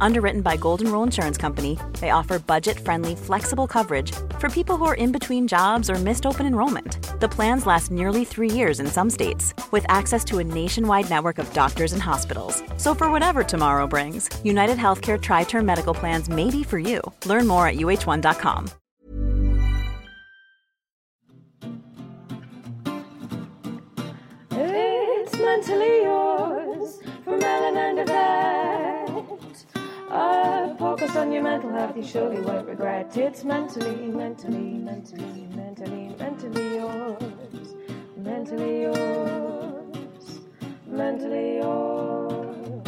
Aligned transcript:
Underwritten 0.00 0.42
by 0.42 0.56
Golden 0.56 0.92
Rule 0.92 1.02
Insurance 1.02 1.36
Company, 1.36 1.78
they 2.00 2.10
offer 2.10 2.38
budget 2.38 2.78
friendly, 2.78 3.16
flexible 3.16 3.66
coverage 3.66 4.12
for 4.38 4.48
people 4.48 4.76
who 4.76 4.84
are 4.84 4.94
in 4.94 5.12
between 5.12 5.48
jobs 5.48 5.90
or 5.90 5.96
missed 5.96 6.26
open 6.26 6.46
enrollment. 6.46 6.98
The 7.20 7.28
plans 7.28 7.66
last 7.66 7.90
nearly 7.90 8.24
three 8.24 8.50
years 8.50 8.80
in 8.80 8.86
some 8.86 9.10
states, 9.10 9.54
with 9.72 9.84
access 9.88 10.24
to 10.26 10.38
a 10.38 10.44
nationwide 10.44 11.10
network 11.10 11.38
of 11.38 11.52
doctors 11.52 11.92
and 11.92 12.02
hospitals. 12.02 12.62
So, 12.76 12.94
for 12.94 13.10
whatever 13.10 13.42
tomorrow 13.42 13.86
brings, 13.86 14.28
United 14.44 14.78
Healthcare 14.78 15.20
Tri 15.20 15.44
Term 15.44 15.66
Medical 15.66 15.94
Plans 15.94 16.28
may 16.28 16.50
be 16.50 16.62
for 16.62 16.78
you. 16.78 17.00
Learn 17.26 17.46
more 17.46 17.66
at 17.66 17.76
uh1.com. 17.76 18.70
It's 24.50 25.36
mentally 25.36 26.02
yours 26.02 26.98
from 27.24 27.42
Ellen 27.42 27.76
and 27.76 27.98
Yvette. 27.98 28.97
A 30.10 30.74
focus 30.78 31.14
on 31.16 31.32
your 31.32 31.42
mental 31.42 31.70
health 31.70 31.96
you 31.96 32.02
surely 32.02 32.40
won't 32.40 32.66
regret. 32.66 33.14
It's 33.16 33.44
mentally, 33.44 33.94
mentally, 34.06 34.58
mentally, 34.78 35.46
mentally, 35.54 36.14
mentally 36.18 36.76
yours. 36.76 37.74
Mentally 38.16 38.82
yours. 38.82 40.40
Mentally 40.86 41.56
yours. 41.56 42.86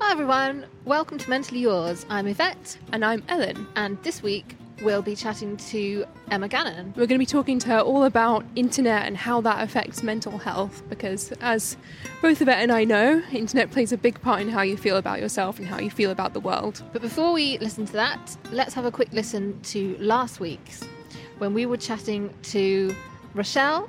Hi 0.00 0.12
everyone, 0.12 0.66
welcome 0.84 1.18
to 1.18 1.30
Mentally 1.30 1.60
Yours. 1.60 2.04
I'm 2.10 2.26
Yvette, 2.26 2.76
And 2.92 3.04
I'm 3.04 3.22
Ellen. 3.28 3.66
and 3.76 4.02
this 4.02 4.22
week 4.22 4.56
we'll 4.82 5.02
be 5.02 5.16
chatting 5.16 5.56
to 5.56 6.04
Emma 6.30 6.48
Gannon. 6.48 6.92
We're 6.96 7.06
going 7.06 7.18
to 7.18 7.18
be 7.18 7.26
talking 7.26 7.58
to 7.60 7.68
her 7.68 7.80
all 7.80 8.04
about 8.04 8.44
internet 8.56 9.06
and 9.06 9.16
how 9.16 9.40
that 9.42 9.62
affects 9.62 10.02
mental 10.02 10.38
health 10.38 10.82
because, 10.88 11.32
as 11.40 11.76
both 12.22 12.40
Yvette 12.40 12.58
and 12.58 12.72
I 12.72 12.84
know, 12.84 13.22
internet 13.32 13.70
plays 13.70 13.92
a 13.92 13.96
big 13.96 14.20
part 14.20 14.40
in 14.40 14.48
how 14.48 14.62
you 14.62 14.76
feel 14.76 14.96
about 14.96 15.20
yourself 15.20 15.58
and 15.58 15.66
how 15.66 15.78
you 15.78 15.90
feel 15.90 16.10
about 16.10 16.32
the 16.32 16.40
world. 16.40 16.82
But 16.92 17.02
before 17.02 17.32
we 17.32 17.58
listen 17.58 17.86
to 17.86 17.92
that, 17.94 18.36
let's 18.50 18.74
have 18.74 18.84
a 18.84 18.90
quick 18.90 19.12
listen 19.12 19.60
to 19.62 19.96
last 19.98 20.40
week's 20.40 20.82
when 21.38 21.54
we 21.54 21.66
were 21.66 21.76
chatting 21.76 22.32
to 22.42 22.94
Rochelle 23.34 23.88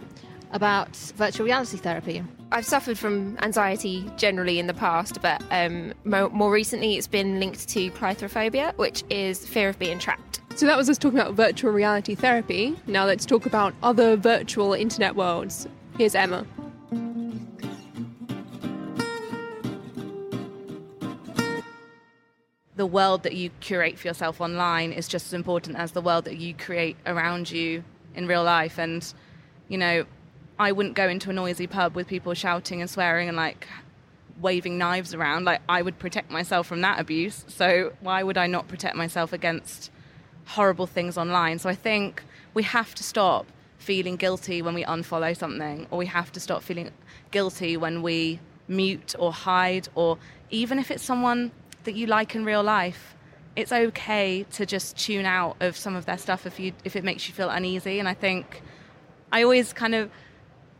about 0.51 0.95
virtual 0.95 1.45
reality 1.45 1.77
therapy. 1.77 2.23
I've 2.51 2.65
suffered 2.65 2.97
from 2.97 3.37
anxiety 3.41 4.09
generally 4.17 4.57
in 4.57 4.65
the 4.65 4.73
past, 4.73 5.21
but 5.21 5.43
um, 5.51 5.93
mo- 6.03 6.29
more 6.29 6.51
recently 6.51 6.95
it's 6.95 7.05
been 7.05 7.39
linked 7.39 7.69
to 7.69 7.91
claustrophobia, 7.91 8.73
which 8.77 9.03
is 9.09 9.47
fear 9.47 9.69
of 9.69 9.77
being 9.77 9.99
trapped. 9.99 10.38
So, 10.55 10.65
that 10.65 10.77
was 10.77 10.89
us 10.89 10.97
talking 10.97 11.19
about 11.19 11.35
virtual 11.35 11.71
reality 11.71 12.15
therapy. 12.15 12.75
Now, 12.85 13.05
let's 13.05 13.25
talk 13.25 13.45
about 13.45 13.73
other 13.81 14.17
virtual 14.17 14.73
internet 14.73 15.15
worlds. 15.15 15.67
Here's 15.97 16.15
Emma. 16.15 16.45
the 22.79 22.87
world 22.87 23.23
that 23.23 23.35
you 23.35 23.49
curate 23.59 23.99
for 23.99 24.07
yourself 24.07 24.39
online 24.39 24.93
is 24.93 25.05
just 25.05 25.25
as 25.25 25.33
important 25.33 25.75
as 25.75 25.91
the 25.91 26.01
world 26.01 26.23
that 26.23 26.37
you 26.37 26.53
create 26.53 26.95
around 27.05 27.51
you 27.51 27.83
in 28.15 28.25
real 28.25 28.41
life. 28.41 28.79
And, 28.79 29.13
you 29.67 29.77
know, 29.77 30.05
I 30.57 30.71
wouldn't 30.71 30.95
go 30.95 31.09
into 31.09 31.29
a 31.29 31.33
noisy 31.33 31.67
pub 31.67 31.93
with 31.93 32.07
people 32.07 32.33
shouting 32.33 32.79
and 32.79 32.89
swearing 32.89 33.27
and 33.27 33.35
like 33.35 33.67
waving 34.39 34.77
knives 34.77 35.13
around. 35.13 35.43
Like, 35.43 35.59
I 35.67 35.81
would 35.81 35.99
protect 35.99 36.31
myself 36.31 36.67
from 36.67 36.79
that 36.79 37.01
abuse. 37.01 37.43
So, 37.49 37.91
why 37.99 38.23
would 38.23 38.37
I 38.37 38.47
not 38.47 38.69
protect 38.69 38.95
myself 38.95 39.33
against 39.33 39.91
horrible 40.49 40.87
things 40.87 41.17
online? 41.17 41.59
So, 41.59 41.69
I 41.69 41.75
think 41.75 42.23
we 42.53 42.63
have 42.63 42.93
to 42.95 43.03
stop 43.03 43.45
feeling 43.77 44.17
guilty 44.17 44.61
when 44.61 44.73
we 44.73 44.83
unfollow 44.83 45.35
something, 45.35 45.87
or 45.89 45.97
we 45.97 46.05
have 46.05 46.31
to 46.33 46.39
stop 46.39 46.61
feeling 46.63 46.91
guilty 47.31 47.77
when 47.77 48.01
we 48.01 48.39
mute 48.67 49.15
or 49.17 49.31
hide, 49.31 49.87
or 49.95 50.17
even 50.49 50.79
if 50.79 50.91
it's 50.91 51.03
someone 51.03 51.51
that 51.85 51.95
you 51.95 52.05
like 52.05 52.35
in 52.35 52.45
real 52.45 52.63
life, 52.63 53.15
it's 53.55 53.71
okay 53.71 54.45
to 54.51 54.65
just 54.65 54.97
tune 54.97 55.25
out 55.25 55.55
of 55.59 55.75
some 55.75 55.95
of 55.95 56.05
their 56.05 56.17
stuff 56.17 56.45
if 56.45 56.59
you 56.59 56.71
if 56.83 56.95
it 56.95 57.03
makes 57.03 57.27
you 57.27 57.33
feel 57.33 57.49
uneasy. 57.49 57.99
And 57.99 58.07
I 58.07 58.13
think 58.13 58.61
I 59.31 59.43
always 59.43 59.73
kind 59.73 59.95
of 59.95 60.11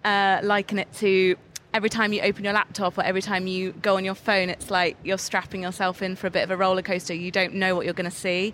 uh, 0.04 0.40
liken 0.44 0.80
it 0.80 0.92
to 0.96 1.36
every 1.74 1.90
time 1.90 2.14
you 2.14 2.22
open 2.22 2.44
your 2.44 2.54
laptop 2.54 2.98
or 2.98 3.04
every 3.04 3.22
time 3.22 3.48
you 3.48 3.74
go 3.74 3.98
on 3.98 4.06
your 4.06 4.16
phone, 4.16 4.50
it's 4.50 4.72
like 4.72 4.98
you're 5.04 5.18
strapping 5.18 5.64
yourself 5.64 6.02
in 6.02 6.16
for 6.16 6.28
a 6.28 6.32
bit 6.32 6.44
of 6.44 6.52
a 6.52 6.58
roller 6.58 6.82
coaster. 6.82 7.14
You 7.14 7.32
don't 7.32 7.54
know 7.56 7.76
what 7.76 7.86
you're 7.86 7.94
going 7.94 8.10
to 8.10 8.16
see. 8.16 8.54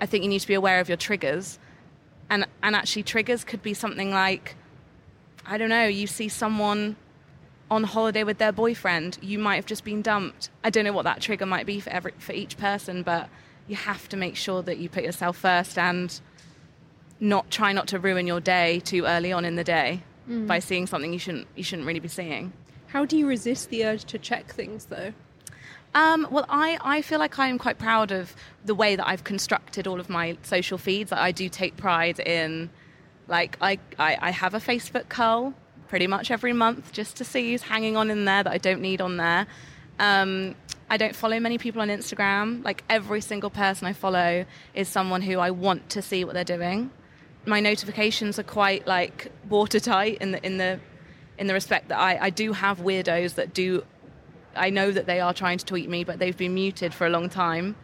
I 0.00 0.06
think 0.06 0.24
you 0.24 0.30
need 0.30 0.40
to 0.40 0.48
be 0.48 0.54
aware 0.54 0.80
of 0.80 0.88
your 0.88 0.96
triggers, 0.96 1.58
and 2.28 2.46
and 2.62 2.76
actually 2.76 3.02
triggers 3.02 3.44
could 3.44 3.62
be 3.62 3.74
something 3.74 4.10
like 4.10 4.56
I 5.44 5.58
don't 5.58 5.68
know. 5.68 5.84
You 5.84 6.06
see 6.06 6.28
someone 6.28 6.96
on 7.70 7.84
holiday 7.84 8.22
with 8.22 8.38
their 8.38 8.52
boyfriend, 8.52 9.18
you 9.20 9.38
might 9.38 9.56
have 9.56 9.66
just 9.66 9.84
been 9.84 10.02
dumped. 10.02 10.50
I 10.62 10.70
don't 10.70 10.84
know 10.84 10.92
what 10.92 11.04
that 11.04 11.20
trigger 11.20 11.46
might 11.46 11.66
be 11.66 11.80
for 11.80 11.90
every 11.90 12.12
for 12.18 12.32
each 12.32 12.56
person, 12.56 13.02
but 13.02 13.28
you 13.66 13.76
have 13.76 14.08
to 14.10 14.16
make 14.16 14.36
sure 14.36 14.62
that 14.62 14.78
you 14.78 14.88
put 14.88 15.02
yourself 15.02 15.36
first 15.36 15.76
and 15.78 16.20
not 17.18 17.50
try 17.50 17.72
not 17.72 17.88
to 17.88 17.98
ruin 17.98 18.26
your 18.26 18.40
day 18.40 18.80
too 18.80 19.04
early 19.04 19.32
on 19.32 19.44
in 19.44 19.56
the 19.56 19.64
day 19.64 20.02
mm. 20.28 20.46
by 20.46 20.58
seeing 20.58 20.86
something 20.86 21.12
you 21.12 21.18
shouldn't 21.18 21.46
you 21.56 21.62
shouldn't 21.62 21.86
really 21.86 22.00
be 22.00 22.08
seeing. 22.08 22.52
How 22.88 23.04
do 23.04 23.16
you 23.16 23.26
resist 23.26 23.70
the 23.70 23.84
urge 23.84 24.04
to 24.06 24.18
check 24.18 24.52
things, 24.52 24.86
though? 24.86 25.12
Um, 25.94 26.26
well, 26.30 26.44
I, 26.48 26.78
I 26.82 27.00
feel 27.00 27.18
like 27.18 27.38
I 27.38 27.48
am 27.48 27.58
quite 27.58 27.78
proud 27.78 28.12
of 28.12 28.34
the 28.64 28.74
way 28.74 28.96
that 28.96 29.08
I've 29.08 29.24
constructed 29.24 29.86
all 29.86 29.98
of 29.98 30.10
my 30.10 30.36
social 30.42 30.76
feeds. 30.76 31.10
I 31.10 31.32
do 31.32 31.48
take 31.48 31.76
pride 31.76 32.20
in, 32.20 32.68
like, 33.28 33.56
I, 33.62 33.78
I, 33.98 34.18
I 34.20 34.30
have 34.30 34.52
a 34.52 34.58
Facebook 34.58 35.08
cull 35.08 35.54
pretty 35.88 36.06
much 36.06 36.30
every 36.30 36.52
month 36.52 36.92
just 36.92 37.16
to 37.16 37.24
see 37.24 37.52
who's 37.52 37.62
hanging 37.62 37.96
on 37.96 38.10
in 38.10 38.26
there 38.26 38.42
that 38.42 38.52
I 38.52 38.58
don't 38.58 38.82
need 38.82 39.00
on 39.00 39.16
there. 39.16 39.46
Um, 39.98 40.54
I 40.90 40.98
don't 40.98 41.16
follow 41.16 41.40
many 41.40 41.56
people 41.56 41.80
on 41.80 41.88
Instagram. 41.88 42.62
Like, 42.62 42.84
every 42.90 43.22
single 43.22 43.48
person 43.48 43.86
I 43.86 43.94
follow 43.94 44.44
is 44.74 44.88
someone 44.88 45.22
who 45.22 45.38
I 45.38 45.50
want 45.50 45.88
to 45.90 46.02
see 46.02 46.24
what 46.24 46.34
they're 46.34 46.44
doing. 46.44 46.90
My 47.46 47.60
notifications 47.60 48.38
are 48.38 48.42
quite 48.42 48.86
like 48.86 49.30
watertight 49.48 50.18
in 50.20 50.32
the 50.32 50.44
in 50.44 50.58
the 50.58 50.80
in 51.38 51.46
the 51.46 51.54
respect 51.54 51.88
that 51.88 51.98
I, 51.98 52.18
I 52.26 52.30
do 52.30 52.52
have 52.52 52.80
weirdos 52.80 53.36
that 53.36 53.54
do 53.54 53.84
I 54.56 54.70
know 54.70 54.90
that 54.90 55.06
they 55.06 55.20
are 55.20 55.34
trying 55.34 55.58
to 55.58 55.64
tweet 55.64 55.88
me, 55.88 56.04
but 56.04 56.18
they've 56.18 56.36
been 56.36 56.54
muted 56.54 56.94
for 56.94 57.06
a 57.06 57.10
long 57.10 57.28
time. 57.28 57.76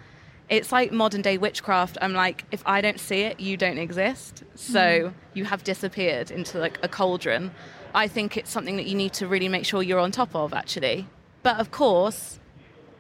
It's 0.49 0.73
like 0.73 0.93
modern 0.93 1.23
day 1.23 1.39
witchcraft. 1.39 1.97
I'm 2.03 2.13
like, 2.13 2.45
if 2.51 2.63
I 2.67 2.81
don't 2.81 3.01
see 3.01 3.23
it, 3.23 3.41
you 3.41 3.57
don't 3.57 3.79
exist. 3.79 4.45
So 4.55 5.09
hmm. 5.09 5.15
you 5.35 5.45
have 5.45 5.65
disappeared 5.65 6.31
into 6.31 6.59
like 6.59 6.79
a 6.83 6.89
cauldron. 6.89 7.53
I 7.95 8.09
think 8.09 8.37
it's 8.37 8.51
something 8.51 8.77
that 8.77 8.87
you 8.87 8.95
need 8.95 9.13
to 9.15 9.27
really 9.27 9.49
make 9.49 9.65
sure 9.65 9.83
you're 9.83 9.99
on 9.99 10.13
top 10.13 10.35
of, 10.35 10.53
actually. 10.53 11.07
But 11.43 11.59
of 11.59 11.71
course, 11.71 12.39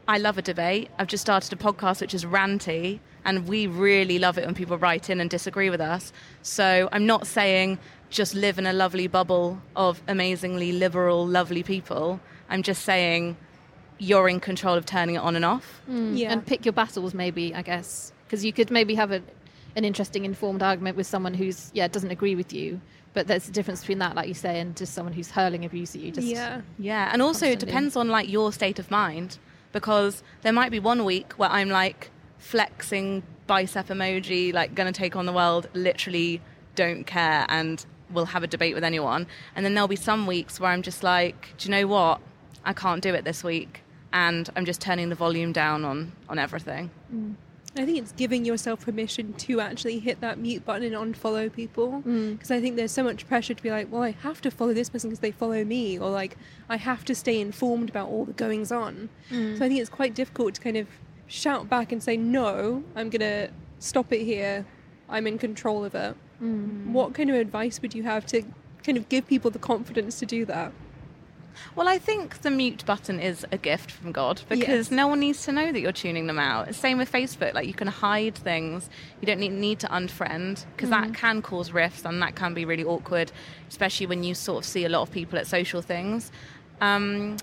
I 0.06 0.18
love 0.18 0.36
a 0.36 0.42
debate. 0.42 0.90
I've 0.98 1.06
just 1.06 1.22
started 1.22 1.52
a 1.52 1.56
podcast 1.56 2.00
which 2.00 2.14
is 2.14 2.24
ranty, 2.24 3.00
and 3.24 3.46
we 3.46 3.66
really 3.66 4.18
love 4.18 4.36
it 4.36 4.44
when 4.44 4.54
people 4.54 4.76
write 4.76 5.08
in 5.10 5.20
and 5.20 5.30
disagree 5.30 5.70
with 5.70 5.80
us. 5.80 6.12
So 6.42 6.88
I'm 6.92 7.06
not 7.06 7.26
saying 7.26 7.78
just 8.10 8.34
live 8.34 8.58
in 8.58 8.66
a 8.66 8.72
lovely 8.72 9.06
bubble 9.06 9.60
of 9.74 10.02
amazingly 10.08 10.72
liberal, 10.72 11.26
lovely 11.26 11.62
people. 11.62 12.20
I'm 12.50 12.62
just 12.62 12.84
saying 12.84 13.36
you're 14.02 14.28
in 14.28 14.40
control 14.40 14.74
of 14.74 14.84
turning 14.84 15.14
it 15.14 15.18
on 15.20 15.36
and 15.36 15.44
off. 15.44 15.80
Mm. 15.88 16.18
Yeah. 16.18 16.32
And 16.32 16.44
pick 16.44 16.66
your 16.66 16.72
battles, 16.72 17.14
maybe, 17.14 17.54
I 17.54 17.62
guess. 17.62 18.12
Because 18.26 18.44
you 18.44 18.52
could 18.52 18.70
maybe 18.70 18.96
have 18.96 19.12
a, 19.12 19.22
an 19.76 19.84
interesting, 19.84 20.24
informed 20.24 20.62
argument 20.62 20.96
with 20.96 21.06
someone 21.06 21.34
who's, 21.34 21.70
yeah, 21.72 21.86
doesn't 21.86 22.10
agree 22.10 22.34
with 22.34 22.52
you. 22.52 22.80
But 23.14 23.28
there's 23.28 23.48
a 23.48 23.52
difference 23.52 23.80
between 23.80 23.98
that, 23.98 24.16
like 24.16 24.26
you 24.26 24.34
say, 24.34 24.58
and 24.58 24.76
just 24.76 24.94
someone 24.94 25.12
who's 25.12 25.30
hurling 25.30 25.64
abuse 25.64 25.94
at 25.94 26.00
you. 26.00 26.10
Just 26.10 26.26
yeah. 26.26 26.62
Yeah, 26.78 27.10
and 27.12 27.22
also 27.22 27.46
it 27.46 27.58
depends 27.58 27.94
on 27.94 28.08
like 28.08 28.28
your 28.28 28.52
state 28.52 28.78
of 28.78 28.90
mind 28.90 29.38
because 29.70 30.22
there 30.40 30.52
might 30.52 30.70
be 30.70 30.80
one 30.80 31.04
week 31.04 31.34
where 31.34 31.50
I'm 31.50 31.68
like 31.68 32.10
flexing 32.38 33.22
bicep 33.46 33.88
emoji, 33.88 34.52
like 34.52 34.74
gonna 34.74 34.92
take 34.92 35.14
on 35.14 35.26
the 35.26 35.32
world, 35.32 35.68
literally 35.74 36.40
don't 36.74 37.04
care 37.04 37.44
and 37.50 37.84
will 38.10 38.24
have 38.24 38.42
a 38.42 38.46
debate 38.46 38.74
with 38.74 38.82
anyone. 38.82 39.26
And 39.54 39.64
then 39.64 39.74
there'll 39.74 39.88
be 39.88 39.96
some 39.96 40.26
weeks 40.26 40.58
where 40.58 40.70
I'm 40.70 40.82
just 40.82 41.02
like, 41.02 41.54
do 41.58 41.68
you 41.68 41.70
know 41.70 41.86
what? 41.86 42.20
I 42.64 42.72
can't 42.72 43.02
do 43.02 43.12
it 43.12 43.24
this 43.24 43.44
week. 43.44 43.82
And 44.12 44.50
I'm 44.56 44.64
just 44.64 44.80
turning 44.80 45.08
the 45.08 45.14
volume 45.14 45.52
down 45.52 45.84
on, 45.84 46.12
on 46.28 46.38
everything. 46.38 46.90
Mm. 47.14 47.34
I 47.74 47.86
think 47.86 47.96
it's 47.96 48.12
giving 48.12 48.44
yourself 48.44 48.84
permission 48.84 49.32
to 49.32 49.60
actually 49.60 49.98
hit 49.98 50.20
that 50.20 50.38
mute 50.38 50.66
button 50.66 50.92
and 50.92 51.14
unfollow 51.14 51.50
people. 51.50 52.02
Mm. 52.06 52.32
Because 52.32 52.50
I 52.50 52.60
think 52.60 52.76
there's 52.76 52.92
so 52.92 53.02
much 53.02 53.26
pressure 53.26 53.54
to 53.54 53.62
be 53.62 53.70
like, 53.70 53.90
well, 53.90 54.02
I 54.02 54.10
have 54.10 54.42
to 54.42 54.50
follow 54.50 54.74
this 54.74 54.90
person 54.90 55.08
because 55.08 55.20
they 55.20 55.30
follow 55.30 55.64
me, 55.64 55.98
or 55.98 56.10
like, 56.10 56.36
I 56.68 56.76
have 56.76 57.04
to 57.06 57.14
stay 57.14 57.40
informed 57.40 57.88
about 57.88 58.08
all 58.08 58.26
the 58.26 58.34
goings 58.34 58.70
on. 58.70 59.08
Mm. 59.30 59.56
So 59.56 59.64
I 59.64 59.68
think 59.68 59.80
it's 59.80 59.88
quite 59.88 60.14
difficult 60.14 60.54
to 60.56 60.60
kind 60.60 60.76
of 60.76 60.86
shout 61.26 61.70
back 61.70 61.92
and 61.92 62.02
say, 62.02 62.18
no, 62.18 62.84
I'm 62.94 63.08
going 63.08 63.20
to 63.20 63.50
stop 63.78 64.12
it 64.12 64.24
here. 64.24 64.66
I'm 65.08 65.26
in 65.26 65.38
control 65.38 65.84
of 65.84 65.94
it. 65.94 66.14
What 66.40 67.14
kind 67.14 67.30
of 67.30 67.36
advice 67.36 67.80
would 67.80 67.94
you 67.94 68.02
have 68.02 68.26
to 68.26 68.42
kind 68.82 68.98
of 68.98 69.08
give 69.08 69.28
people 69.28 69.50
the 69.50 69.60
confidence 69.60 70.18
to 70.18 70.26
do 70.26 70.44
that? 70.46 70.72
Well, 71.74 71.88
I 71.88 71.98
think 71.98 72.42
the 72.42 72.50
mute 72.50 72.84
button 72.86 73.20
is 73.20 73.46
a 73.52 73.58
gift 73.58 73.90
from 73.90 74.12
God 74.12 74.42
because 74.48 74.68
Yes. 74.68 74.90
no 74.90 75.06
one 75.08 75.20
needs 75.20 75.44
to 75.44 75.52
know 75.52 75.72
that 75.72 75.80
you're 75.80 75.92
tuning 75.92 76.26
them 76.26 76.38
out. 76.38 76.74
Same 76.74 76.98
with 76.98 77.10
Facebook, 77.10 77.54
like 77.54 77.66
you 77.66 77.74
can 77.74 77.88
hide 77.88 78.34
things. 78.34 78.88
You 79.20 79.26
don't 79.26 79.40
need, 79.40 79.52
need 79.52 79.80
to 79.80 79.86
unfriend 79.88 80.64
because 80.76 80.90
that 80.90 81.14
can 81.14 81.42
cause 81.42 81.72
rifts 81.72 82.04
and 82.04 82.20
that 82.22 82.34
can 82.34 82.54
be 82.54 82.64
really 82.64 82.84
awkward, 82.84 83.32
especially 83.68 84.06
when 84.06 84.24
you 84.24 84.34
sort 84.34 84.64
of 84.64 84.68
see 84.68 84.84
a 84.84 84.88
lot 84.88 85.02
of 85.02 85.10
people 85.10 85.38
at 85.38 85.46
social 85.46 85.82
things. 85.82 86.30
Um, 86.80 87.36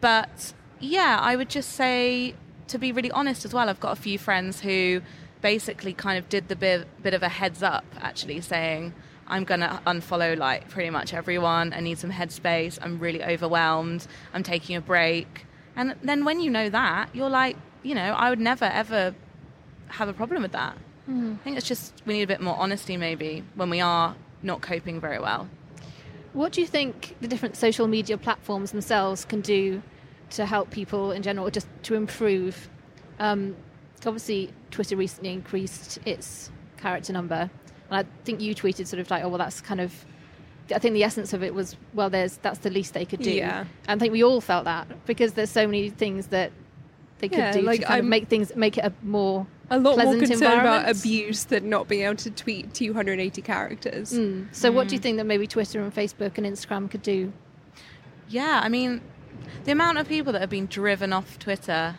but 0.00 0.52
yeah, 0.80 1.18
I 1.20 1.36
would 1.36 1.48
just 1.50 1.72
say 1.72 2.34
to 2.68 2.78
be 2.78 2.92
really 2.92 3.10
honest 3.10 3.44
as 3.44 3.54
well. 3.54 3.68
I've 3.68 3.80
got 3.80 3.92
a 3.92 4.00
few 4.00 4.18
friends 4.18 4.60
who 4.60 5.00
basically 5.40 5.92
kind 5.92 6.18
of 6.18 6.28
did 6.28 6.48
the 6.48 6.56
bit, 6.56 6.86
bit 7.02 7.14
of 7.14 7.22
a 7.22 7.28
heads 7.28 7.62
up, 7.62 7.84
actually 8.00 8.40
saying, 8.40 8.94
I'm 9.28 9.44
going 9.44 9.60
to 9.60 9.80
unfollow 9.86 10.36
like 10.36 10.68
pretty 10.68 10.90
much 10.90 11.12
everyone. 11.14 11.72
I 11.72 11.80
need 11.80 11.98
some 11.98 12.10
headspace. 12.10 12.78
I'm 12.80 12.98
really 12.98 13.22
overwhelmed. 13.22 14.06
I'm 14.32 14.42
taking 14.42 14.76
a 14.76 14.80
break. 14.80 15.46
And 15.74 15.94
then 16.02 16.24
when 16.24 16.40
you 16.40 16.50
know 16.50 16.68
that, 16.70 17.10
you're 17.14 17.28
like, 17.28 17.56
you 17.82 17.94
know, 17.94 18.12
I 18.14 18.30
would 18.30 18.40
never 18.40 18.64
ever 18.64 19.14
have 19.88 20.08
a 20.08 20.12
problem 20.12 20.42
with 20.42 20.52
that. 20.52 20.76
I 21.08 21.36
think 21.44 21.56
it's 21.56 21.68
just 21.68 22.02
we 22.04 22.14
need 22.14 22.22
a 22.22 22.26
bit 22.26 22.40
more 22.40 22.56
honesty 22.56 22.96
maybe 22.96 23.44
when 23.54 23.70
we 23.70 23.80
are 23.80 24.16
not 24.42 24.60
coping 24.60 25.00
very 25.00 25.20
well. 25.20 25.48
What 26.32 26.52
do 26.52 26.60
you 26.60 26.66
think 26.66 27.14
the 27.20 27.28
different 27.28 27.56
social 27.56 27.86
media 27.86 28.18
platforms 28.18 28.72
themselves 28.72 29.24
can 29.24 29.40
do 29.40 29.82
to 30.30 30.44
help 30.44 30.70
people 30.70 31.12
in 31.12 31.22
general, 31.22 31.46
or 31.46 31.50
just 31.50 31.68
to 31.84 31.94
improve? 31.94 32.68
Um, 33.20 33.54
obviously, 34.04 34.50
Twitter 34.70 34.96
recently 34.96 35.30
increased 35.32 35.98
its 36.04 36.50
character 36.76 37.12
number, 37.12 37.50
and 37.90 37.98
I 38.00 38.04
think 38.24 38.40
you 38.40 38.54
tweeted 38.54 38.86
sort 38.86 39.00
of 39.00 39.10
like, 39.10 39.22
"Oh, 39.24 39.28
well, 39.28 39.38
that's 39.38 39.60
kind 39.60 39.80
of." 39.80 39.92
I 40.74 40.80
think 40.80 40.94
the 40.94 41.04
essence 41.04 41.32
of 41.32 41.44
it 41.44 41.54
was, 41.54 41.76
well, 41.94 42.10
there's 42.10 42.38
that's 42.38 42.58
the 42.58 42.70
least 42.70 42.92
they 42.92 43.04
could 43.04 43.22
do. 43.22 43.30
Yeah. 43.30 43.66
And 43.86 44.00
I 44.00 44.02
think 44.02 44.12
we 44.12 44.24
all 44.24 44.40
felt 44.40 44.64
that 44.64 44.88
because 45.06 45.34
there's 45.34 45.50
so 45.50 45.64
many 45.64 45.90
things 45.90 46.26
that 46.28 46.50
they 47.18 47.28
could 47.28 47.38
Yeah, 47.38 47.52
do 47.52 47.62
like 47.62 47.80
to 47.80 47.86
kind 47.86 47.98
of 48.00 48.04
I'm- 48.04 48.08
make 48.08 48.26
things 48.26 48.54
make 48.56 48.76
it 48.76 48.84
a 48.84 48.92
more 49.02 49.46
A 49.70 49.78
lot 49.78 49.96
more 49.96 50.16
concerned 50.18 50.60
about 50.60 50.88
abuse 50.90 51.44
than 51.44 51.70
not 51.70 51.86
being 51.86 52.02
able 52.02 52.16
to 52.16 52.30
tweet 52.32 52.74
280 52.74 53.42
characters. 53.42 54.12
Mm. 54.12 54.52
So, 54.52 54.72
what 54.72 54.88
do 54.88 54.96
you 54.96 55.00
think 55.00 55.18
that 55.18 55.24
maybe 55.24 55.46
Twitter 55.46 55.80
and 55.80 55.94
Facebook 55.94 56.36
and 56.36 56.44
Instagram 56.44 56.90
could 56.90 57.02
do? 57.02 57.32
Yeah, 58.28 58.60
I 58.62 58.68
mean, 58.68 59.02
the 59.64 59.70
amount 59.72 59.98
of 59.98 60.08
people 60.08 60.32
that 60.32 60.40
have 60.40 60.50
been 60.50 60.66
driven 60.66 61.12
off 61.12 61.38
Twitter, 61.38 61.94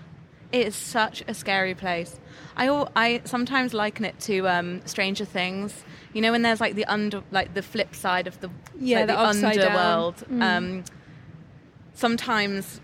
it 0.52 0.68
is 0.68 0.76
such 0.76 1.24
a 1.28 1.34
scary 1.34 1.76
place. 1.76 2.20
I 2.56 2.68
I 2.96 3.22
sometimes 3.26 3.74
liken 3.74 4.06
it 4.06 4.20
to 4.22 4.48
um, 4.48 4.82
Stranger 4.86 5.26
Things. 5.26 5.84
You 6.14 6.22
know, 6.22 6.32
when 6.32 6.42
there's 6.42 6.62
like 6.62 6.76
the 6.76 6.86
under, 6.86 7.22
like 7.32 7.54
the 7.54 7.62
flip 7.62 7.94
side 7.94 8.28
of 8.28 8.40
the 8.42 8.50
Yeah, 8.80 9.00
like 9.00 9.08
the 9.08 9.14
down. 9.14 9.26
underworld. 9.68 10.24
Um, 10.42 10.84
sometimes, 11.94 12.82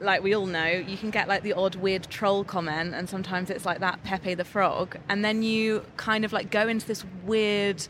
like 0.00 0.22
we 0.22 0.34
all 0.34 0.46
know, 0.46 0.66
you 0.66 0.96
can 0.96 1.10
get 1.10 1.28
like 1.28 1.42
the 1.42 1.52
odd 1.52 1.74
weird 1.76 2.08
troll 2.10 2.44
comment, 2.44 2.94
and 2.94 3.08
sometimes 3.08 3.50
it's 3.50 3.64
like 3.66 3.80
that 3.80 4.02
Pepe 4.02 4.34
the 4.34 4.44
Frog, 4.44 4.96
and 5.08 5.24
then 5.24 5.42
you 5.42 5.84
kind 5.96 6.24
of 6.24 6.32
like 6.32 6.50
go 6.50 6.68
into 6.68 6.86
this 6.86 7.04
weird 7.24 7.86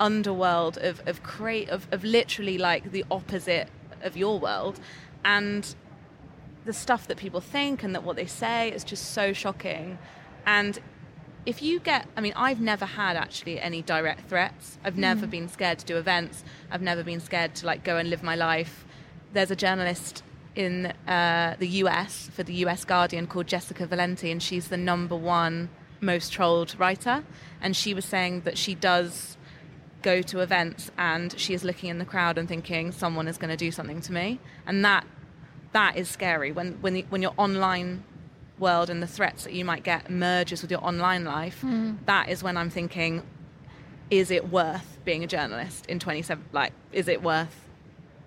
underworld 0.00 0.76
of 0.78 1.00
of 1.06 1.22
create 1.22 1.68
of, 1.68 1.86
of 1.92 2.04
literally 2.04 2.58
like 2.58 2.90
the 2.92 3.04
opposite 3.10 3.68
of 4.02 4.16
your 4.16 4.38
world, 4.38 4.78
and 5.24 5.74
the 6.64 6.72
stuff 6.72 7.06
that 7.08 7.16
people 7.16 7.40
think 7.40 7.82
and 7.82 7.94
that 7.94 8.04
what 8.04 8.16
they 8.16 8.26
say 8.26 8.70
is 8.70 8.84
just 8.84 9.12
so 9.12 9.32
shocking, 9.32 9.98
and 10.46 10.78
if 11.46 11.60
you 11.60 11.78
get 11.78 12.08
i 12.16 12.22
mean 12.22 12.32
i've 12.36 12.58
never 12.58 12.86
had 12.86 13.16
actually 13.16 13.60
any 13.60 13.82
direct 13.82 14.28
threats. 14.28 14.78
I've 14.82 14.96
never 14.96 15.26
been 15.26 15.48
scared 15.48 15.78
to 15.80 15.84
do 15.84 15.96
events. 15.96 16.42
I've 16.70 16.82
never 16.82 17.02
been 17.02 17.20
scared 17.20 17.54
to 17.56 17.66
like 17.66 17.84
go 17.84 17.96
and 17.98 18.08
live 18.08 18.22
my 18.22 18.34
life. 18.34 18.86
There's 19.32 19.50
a 19.50 19.56
journalist 19.56 20.22
in 20.54 20.86
uh, 21.08 21.56
the 21.58 21.68
us 21.68 22.30
for 22.32 22.44
the 22.44 22.54
us 22.54 22.84
guardian 22.84 23.26
called 23.26 23.46
jessica 23.46 23.86
valenti 23.86 24.30
and 24.30 24.42
she's 24.42 24.68
the 24.68 24.76
number 24.76 25.16
one 25.16 25.68
most 26.00 26.32
trolled 26.32 26.78
writer. 26.78 27.24
And 27.60 27.76
she 27.76 27.94
was 27.94 28.04
saying 28.04 28.42
that 28.42 28.58
she 28.58 28.74
does 28.74 29.36
go 30.02 30.20
to 30.22 30.40
events 30.40 30.90
and 30.98 31.38
she 31.38 31.54
is 31.54 31.64
looking 31.64 31.90
in 31.90 31.98
the 31.98 32.04
crowd 32.04 32.36
and 32.38 32.48
thinking 32.48 32.92
someone 32.92 33.26
is 33.26 33.38
going 33.38 33.50
to 33.50 33.56
do 33.56 33.70
something 33.70 34.00
to 34.02 34.12
me. 34.12 34.38
And 34.66 34.84
that 34.84 35.06
that 35.74 35.96
is 35.96 36.08
scary 36.08 36.50
when 36.52 36.72
when 36.80 36.94
the, 36.94 37.04
when 37.10 37.20
your 37.22 37.34
online 37.36 38.02
world 38.58 38.88
and 38.88 39.02
the 39.02 39.06
threats 39.06 39.44
that 39.44 39.52
you 39.52 39.64
might 39.64 39.82
get 39.82 40.08
merges 40.10 40.62
with 40.62 40.70
your 40.70 40.82
online 40.84 41.24
life 41.24 41.60
that 42.06 42.28
is 42.28 42.42
when 42.42 42.56
i'm 42.56 42.70
thinking 42.70 43.22
is 44.10 44.30
it 44.30 44.50
worth 44.50 44.98
being 45.04 45.22
a 45.24 45.26
journalist 45.26 45.84
in 45.86 45.98
27 45.98 46.44
like 46.52 46.72
is 46.92 47.08
it 47.08 47.22
worth 47.22 47.60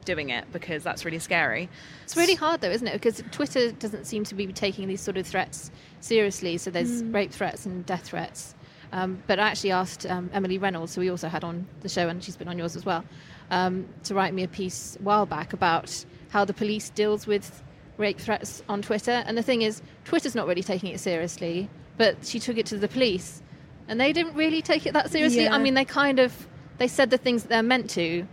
doing 0.06 0.30
it 0.30 0.46
because 0.54 0.84
that's 0.84 1.04
really 1.06 1.20
scary 1.20 1.68
It's 2.04 2.16
really 2.16 2.36
hard 2.36 2.62
though, 2.62 2.70
isn't 2.72 2.88
it? 2.88 2.94
Because 2.94 3.22
Twitter 3.32 3.72
doesn't 3.74 4.06
seem 4.06 4.24
to 4.26 4.36
be 4.36 4.48
taking 4.54 4.88
these 4.88 5.02
sort 5.02 5.18
of 5.18 5.28
threats 5.28 5.70
seriously. 6.00 6.58
So 6.58 6.72
there's 6.72 7.04
rape 7.04 7.32
threats 7.34 7.66
and 7.66 7.86
death 7.86 8.04
threats. 8.06 8.56
Um, 8.94 9.22
but 9.28 9.38
I 9.38 9.50
actually 9.50 9.72
asked 9.74 10.06
um, 10.06 10.30
Emily 10.34 10.58
Reynolds, 10.60 10.96
who 10.96 11.02
we 11.02 11.10
also 11.10 11.28
had 11.28 11.44
on 11.44 11.68
the 11.82 11.90
show, 11.90 12.08
and 12.08 12.24
she's 12.24 12.38
been 12.38 12.48
on 12.48 12.58
yours 12.58 12.78
as 12.78 12.86
well, 12.86 13.04
um, 13.52 13.86
to 14.06 14.16
write 14.16 14.34
me 14.34 14.44
a 14.44 14.48
piece 14.48 14.96
a 14.98 15.04
while 15.04 15.26
back 15.26 15.52
about 15.52 16.06
how 16.30 16.46
the 16.46 16.54
police 16.54 16.90
deals 16.90 17.26
with 17.28 17.64
rape 17.98 18.20
threats 18.20 18.64
on 18.70 18.82
Twitter. 18.82 19.24
And 19.26 19.38
the 19.38 19.44
thing 19.44 19.62
is, 19.62 19.82
Twitter's 20.06 20.36
not 20.36 20.48
really 20.48 20.64
taking 20.64 20.92
it 20.94 21.00
seriously, 21.00 21.70
but 21.98 22.26
she 22.26 22.40
took 22.40 22.58
it 22.58 22.66
to 22.68 22.78
the 22.78 22.88
police, 22.88 23.42
and 23.88 24.00
they 24.00 24.14
didn't 24.14 24.36
really 24.36 24.62
take 24.62 24.86
it 24.86 24.94
that 24.94 25.10
seriously. 25.12 25.48
I 25.48 25.58
mean, 25.58 25.74
they 25.74 25.86
kind 25.86 26.20
of 26.20 26.48
they 26.78 26.88
said 26.88 27.10
the 27.10 27.18
things 27.18 27.44
that 27.44 27.50
they're 27.50 27.64
meant 27.64 27.90
to, 27.92 28.28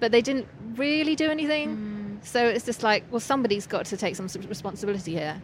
but 0.00 0.10
they 0.10 0.22
didn't 0.22 0.48
really 0.74 1.14
do 1.14 1.30
anything. 1.30 1.76
Mm. 1.76 2.26
So 2.26 2.44
it's 2.46 2.64
just 2.64 2.82
like, 2.82 3.04
well, 3.10 3.20
somebody's 3.20 3.66
got 3.66 3.86
to 3.86 3.96
take 3.96 4.16
some 4.16 4.26
responsibility 4.48 5.12
here. 5.12 5.40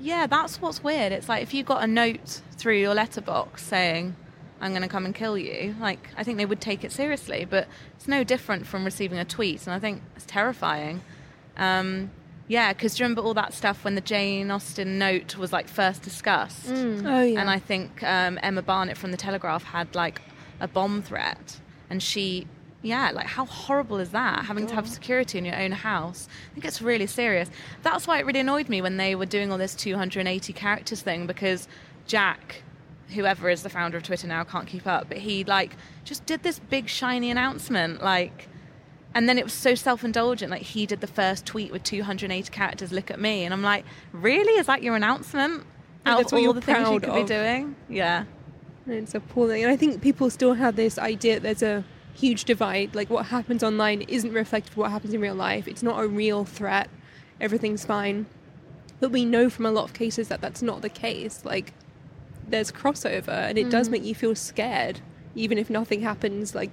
yeah 0.00 0.26
that's 0.26 0.60
what's 0.60 0.82
weird 0.82 1.12
it's 1.12 1.28
like 1.28 1.42
if 1.42 1.54
you 1.54 1.62
got 1.62 1.82
a 1.82 1.86
note 1.86 2.40
through 2.52 2.76
your 2.78 2.94
letterbox 2.94 3.62
saying 3.62 4.14
i'm 4.60 4.70
going 4.72 4.82
to 4.82 4.88
come 4.88 5.04
and 5.04 5.14
kill 5.14 5.36
you 5.38 5.74
like 5.80 6.08
i 6.16 6.24
think 6.24 6.38
they 6.38 6.46
would 6.46 6.60
take 6.60 6.82
it 6.82 6.90
seriously 6.90 7.44
but 7.48 7.68
it's 7.96 8.08
no 8.08 8.24
different 8.24 8.66
from 8.66 8.84
receiving 8.84 9.18
a 9.18 9.24
tweet 9.24 9.64
and 9.66 9.74
i 9.74 9.78
think 9.78 10.02
it's 10.16 10.26
terrifying 10.26 11.00
um, 11.56 12.10
yeah 12.48 12.72
because 12.72 12.94
do 12.94 13.02
you 13.02 13.04
remember 13.04 13.22
all 13.22 13.34
that 13.34 13.52
stuff 13.54 13.84
when 13.84 13.94
the 13.94 14.00
jane 14.00 14.50
austen 14.50 14.98
note 14.98 15.36
was 15.36 15.52
like 15.52 15.68
first 15.68 16.02
discussed 16.02 16.66
Oh, 16.68 17.22
yeah. 17.22 17.40
and 17.40 17.48
I 17.48 17.58
think 17.58 18.02
um, 18.02 18.38
Emma 18.42 18.62
Barnett 18.62 18.96
from 18.96 19.10
the 19.10 19.16
Telegraph 19.16 19.62
had 19.64 19.94
like 19.94 20.20
a 20.60 20.68
bomb 20.68 21.02
threat, 21.02 21.58
and 21.90 22.00
she, 22.02 22.46
yeah, 22.82 23.10
like 23.12 23.26
how 23.26 23.44
horrible 23.46 23.98
is 23.98 24.10
that? 24.10 24.44
Having 24.44 24.68
to 24.68 24.74
have 24.76 24.88
security 24.88 25.38
in 25.38 25.44
your 25.44 25.56
own 25.56 25.72
house. 25.72 26.28
I 26.50 26.54
think 26.54 26.64
it's 26.64 26.80
really 26.80 27.06
serious. 27.08 27.50
That's 27.82 28.06
why 28.06 28.18
it 28.20 28.26
really 28.26 28.40
annoyed 28.40 28.68
me 28.68 28.80
when 28.80 28.96
they 28.96 29.14
were 29.16 29.26
doing 29.26 29.50
all 29.50 29.58
this 29.58 29.74
280 29.74 30.52
characters 30.52 31.02
thing 31.02 31.26
because 31.26 31.66
Jack, 32.06 32.62
whoever 33.08 33.48
is 33.50 33.62
the 33.64 33.70
founder 33.70 33.96
of 33.96 34.04
Twitter 34.04 34.28
now, 34.28 34.44
can't 34.44 34.68
keep 34.68 34.86
up, 34.86 35.08
but 35.08 35.18
he 35.18 35.42
like 35.44 35.72
just 36.04 36.26
did 36.26 36.42
this 36.44 36.58
big 36.58 36.88
shiny 36.88 37.30
announcement, 37.30 38.02
like. 38.02 38.48
And 39.14 39.28
then 39.28 39.38
it 39.38 39.44
was 39.44 39.52
so 39.52 39.74
self-indulgent. 39.74 40.50
Like 40.50 40.62
he 40.62 40.86
did 40.86 41.00
the 41.00 41.06
first 41.06 41.44
tweet 41.44 41.70
with 41.70 41.82
280 41.82 42.50
characters. 42.50 42.92
Look 42.92 43.10
at 43.10 43.20
me, 43.20 43.44
and 43.44 43.52
I'm 43.52 43.62
like, 43.62 43.84
really? 44.12 44.54
Is 44.58 44.66
that 44.66 44.82
your 44.82 44.96
announcement? 44.96 45.64
Yeah, 46.06 46.14
Out 46.14 46.32
of 46.32 46.32
all 46.32 46.52
the 46.52 46.60
things 46.60 46.88
you 46.90 47.00
could 47.00 47.14
be 47.14 47.24
doing, 47.24 47.76
yeah. 47.88 48.24
It's 48.86 49.14
appalling. 49.14 49.62
And 49.62 49.70
I 49.70 49.76
think 49.76 50.02
people 50.02 50.30
still 50.30 50.54
have 50.54 50.76
this 50.76 50.98
idea 50.98 51.34
that 51.34 51.42
there's 51.42 51.62
a 51.62 51.84
huge 52.14 52.44
divide. 52.44 52.94
Like 52.94 53.10
what 53.10 53.26
happens 53.26 53.62
online 53.62 54.02
isn't 54.02 54.32
reflective 54.32 54.72
of 54.72 54.76
what 54.78 54.90
happens 54.90 55.14
in 55.14 55.20
real 55.20 55.34
life. 55.34 55.68
It's 55.68 55.82
not 55.82 56.02
a 56.02 56.06
real 56.06 56.44
threat. 56.44 56.88
Everything's 57.40 57.84
fine. 57.84 58.26
But 59.00 59.10
we 59.10 59.24
know 59.24 59.50
from 59.50 59.66
a 59.66 59.70
lot 59.70 59.84
of 59.84 59.92
cases 59.92 60.28
that 60.28 60.40
that's 60.40 60.62
not 60.62 60.82
the 60.82 60.88
case. 60.88 61.44
Like 61.44 61.72
there's 62.46 62.72
crossover 62.72 63.28
and 63.28 63.58
it 63.58 63.70
does 63.70 63.88
mm. 63.88 63.92
make 63.92 64.04
you 64.04 64.14
feel 64.14 64.34
scared, 64.34 65.00
even 65.34 65.58
if 65.58 65.70
nothing 65.70 66.02
happens 66.02 66.54
like 66.54 66.70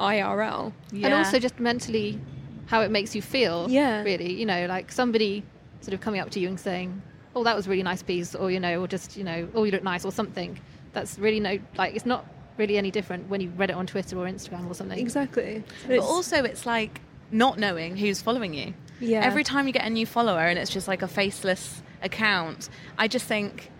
IRL. 0.00 0.72
yeah. 0.92 1.06
And 1.06 1.14
also 1.14 1.38
just 1.38 1.60
mentally 1.60 2.18
how 2.66 2.80
it 2.80 2.90
makes 2.90 3.14
you 3.14 3.22
feel. 3.22 3.68
Yeah. 3.70 4.02
Really, 4.02 4.32
you 4.32 4.46
know, 4.46 4.66
like 4.66 4.90
somebody 4.90 5.42
sort 5.80 5.94
of 5.94 6.00
coming 6.00 6.20
up 6.20 6.30
to 6.30 6.40
you 6.40 6.48
and 6.48 6.58
saying, 6.58 7.02
oh, 7.34 7.44
that 7.44 7.56
was 7.56 7.66
a 7.66 7.70
really 7.70 7.82
nice 7.82 8.02
piece, 8.02 8.34
or 8.34 8.50
you 8.50 8.60
know, 8.60 8.80
or 8.80 8.88
just 8.88 9.16
you 9.16 9.24
know, 9.24 9.48
oh, 9.54 9.64
you 9.64 9.72
look 9.72 9.82
nice, 9.82 10.04
or 10.04 10.12
something. 10.12 10.58
That's 10.92 11.18
really 11.18 11.40
no 11.40 11.58
like 11.76 11.94
it's 11.94 12.06
not 12.06 12.26
really 12.56 12.76
any 12.76 12.90
different 12.90 13.28
when 13.28 13.40
you 13.40 13.50
read 13.56 13.70
it 13.70 13.76
on 13.76 13.86
Twitter 13.86 14.18
or 14.18 14.26
Instagram 14.26 14.68
or 14.68 14.74
something. 14.74 14.98
Exactly. 14.98 15.62
But 15.86 16.00
also, 16.00 16.42
it's 16.44 16.66
like 16.66 17.00
not 17.30 17.58
knowing 17.58 17.96
who's 17.96 18.20
following 18.20 18.54
you. 18.54 18.74
Yeah. 19.00 19.20
Every 19.24 19.44
time 19.44 19.66
you 19.66 19.72
get 19.72 19.86
a 19.86 19.90
new 19.90 20.06
follower 20.06 20.40
and 20.40 20.58
it's 20.58 20.70
just 20.70 20.86
like 20.88 21.02
a 21.02 21.08
faceless 21.08 21.82
account, 22.02 22.68
I 22.98 23.08
just 23.08 23.26
think, 23.26 23.70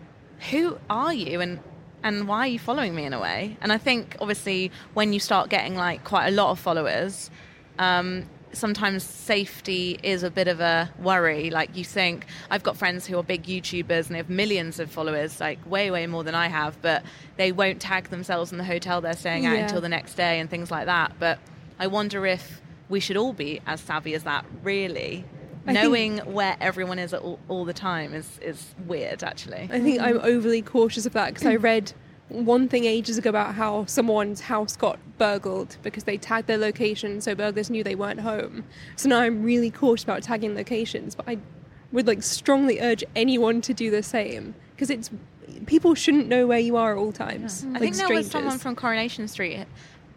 who 0.50 0.79
are 0.89 1.12
you 1.12 1.41
and 1.41 1.61
and 2.02 2.26
why 2.28 2.38
are 2.40 2.47
you 2.47 2.59
following 2.59 2.95
me 2.95 3.04
in 3.04 3.12
a 3.12 3.21
way? 3.21 3.57
And 3.61 3.73
I 3.73 3.78
think 3.78 4.16
obviously 4.21 4.71
when 4.95 5.12
you 5.12 5.21
start 5.21 5.50
getting 5.50 5.75
like 5.76 6.04
quite 6.04 6.28
a 6.28 6.30
lot 6.30 6.50
of 6.50 6.59
followers, 6.59 7.30
um, 7.78 8.26
sometimes 8.52 9.04
safety 9.04 9.99
is 10.02 10.23
a 10.23 10.30
bit 10.30 10.49
of 10.49 10.61
a 10.61 10.90
worry. 10.99 11.50
Like 11.50 11.76
you 11.76 11.85
think, 11.85 12.26
I've 12.50 12.62
got 12.62 12.76
friends 12.76 13.07
who 13.07 13.16
are 13.19 13.23
big 13.23 13.45
YouTubers 13.45 14.07
and 14.07 14.14
they 14.14 14.16
have 14.19 14.30
millions 14.30 14.80
of 14.80 14.90
followers, 14.90 15.40
like 15.40 15.59
way, 15.71 15.90
way 15.90 16.07
more 16.07 16.25
than 16.25 16.35
I 16.35 16.49
have, 16.49 16.80
but 16.83 17.04
they 17.37 17.52
won't 17.52 17.80
tag 17.80 18.09
themselves 18.11 18.50
in 18.52 18.59
the 18.59 18.64
hotel 18.64 19.00
they're 19.00 19.14
staying 19.16 19.47
at 19.47 19.54
Yeah. 19.57 19.62
until 19.64 19.80
the 19.80 19.88
next 19.88 20.14
day 20.14 20.40
and 20.40 20.50
things 20.50 20.71
like 20.71 20.87
that. 20.87 21.12
But 21.19 21.38
I 21.78 21.87
wonder 21.87 22.26
if 22.26 22.61
we 22.88 22.99
should 22.99 23.16
all 23.16 23.33
be 23.33 23.61
as 23.66 23.80
savvy 23.80 24.14
as 24.14 24.25
that, 24.25 24.45
really. 24.64 25.25
I 25.67 25.73
Knowing 25.73 26.19
where 26.19 26.57
everyone 26.61 26.99
is 26.99 27.12
at 27.12 27.21
all, 27.21 27.38
all 27.49 27.64
the 27.64 27.75
time 27.75 28.14
is, 28.14 28.38
is 28.40 28.75
weird, 28.87 29.23
actually. 29.23 29.69
I 29.71 29.81
think 29.81 30.00
I'm 30.00 30.19
overly 30.19 30.62
cautious 30.62 31.07
of 31.07 31.12
that 31.12 31.35
because 31.35 31.47
I 31.47 31.55
read 31.57 31.93
one 32.29 32.69
thing 32.69 32.85
ages 32.85 33.19
ago 33.19 33.29
about 33.29 33.55
how 33.55 33.85
someone's 33.87 34.40
house 34.40 34.76
got 34.76 34.99
burgled 35.19 35.76
because 35.83 36.05
they 36.05 36.17
tagged 36.17 36.47
their 36.47 36.59
location 36.59 37.21
so 37.21 37.35
burglars 37.35 37.69
knew 37.69 37.85
they 37.85 37.95
weren't 37.95 38.21
home. 38.21 38.64
So 38.97 39.09
now 39.09 39.21
I'm 39.21 39.43
really 39.43 39.71
cautious 39.71 40.05
about 40.05 40.23
tagging 40.23 40.55
locations, 40.55 41.14
but 41.14 41.29
I 41.29 41.38
would 41.93 42.07
like 42.07 42.23
strongly 42.23 42.81
urge 42.81 43.05
anyone 43.17 43.61
to 43.62 43.75
do 43.75 43.90
the 43.90 44.02
same 44.02 44.55
because 44.75 44.90
it's 44.90 45.11
people 45.67 45.95
shouldn't 45.95 46.29
know 46.29 46.47
where 46.47 46.59
you 46.59 46.76
are 46.76 46.93
at 46.93 46.99
all 46.99 47.12
times. 47.12 47.64
I 47.64 47.73
like 47.73 47.81
think 47.81 47.97
there 47.97 48.09
was 48.09 48.31
someone 48.31 48.59
from 48.59 48.76
Coronation 48.76 49.29
Street 49.29 49.67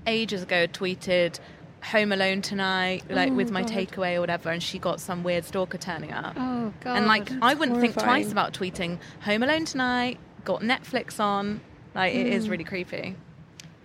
ages 0.05 0.43
ago 0.43 0.67
tweeted 0.67 1.39
Home 1.83 2.11
Alone 2.11 2.41
tonight, 2.41 3.03
like 3.09 3.33
with 3.33 3.51
my 3.51 3.61
God. 3.61 3.71
takeaway 3.71 4.15
or 4.15 4.21
whatever, 4.21 4.49
and 4.49 4.63
she 4.63 4.79
got 4.79 4.99
some 4.99 5.23
weird 5.23 5.43
stalker 5.45 5.77
turning 5.77 6.11
up. 6.11 6.33
Oh 6.37 6.73
god. 6.81 6.97
and 6.97 7.07
like, 7.07 7.29
I 7.41 7.53
wouldn't 7.53 7.81
think 7.81 7.93
twice 7.93 8.31
about 8.31 8.53
tweeting 8.53 8.99
Home 9.21 9.43
Alone 9.43 9.65
tonight, 9.65 10.17
got 10.45 10.61
Netflix 10.61 11.19
on. 11.19 11.61
Like, 11.93 12.13
it 12.15 12.27
is 12.27 12.49
really 12.49 12.63
creepy. 12.63 13.15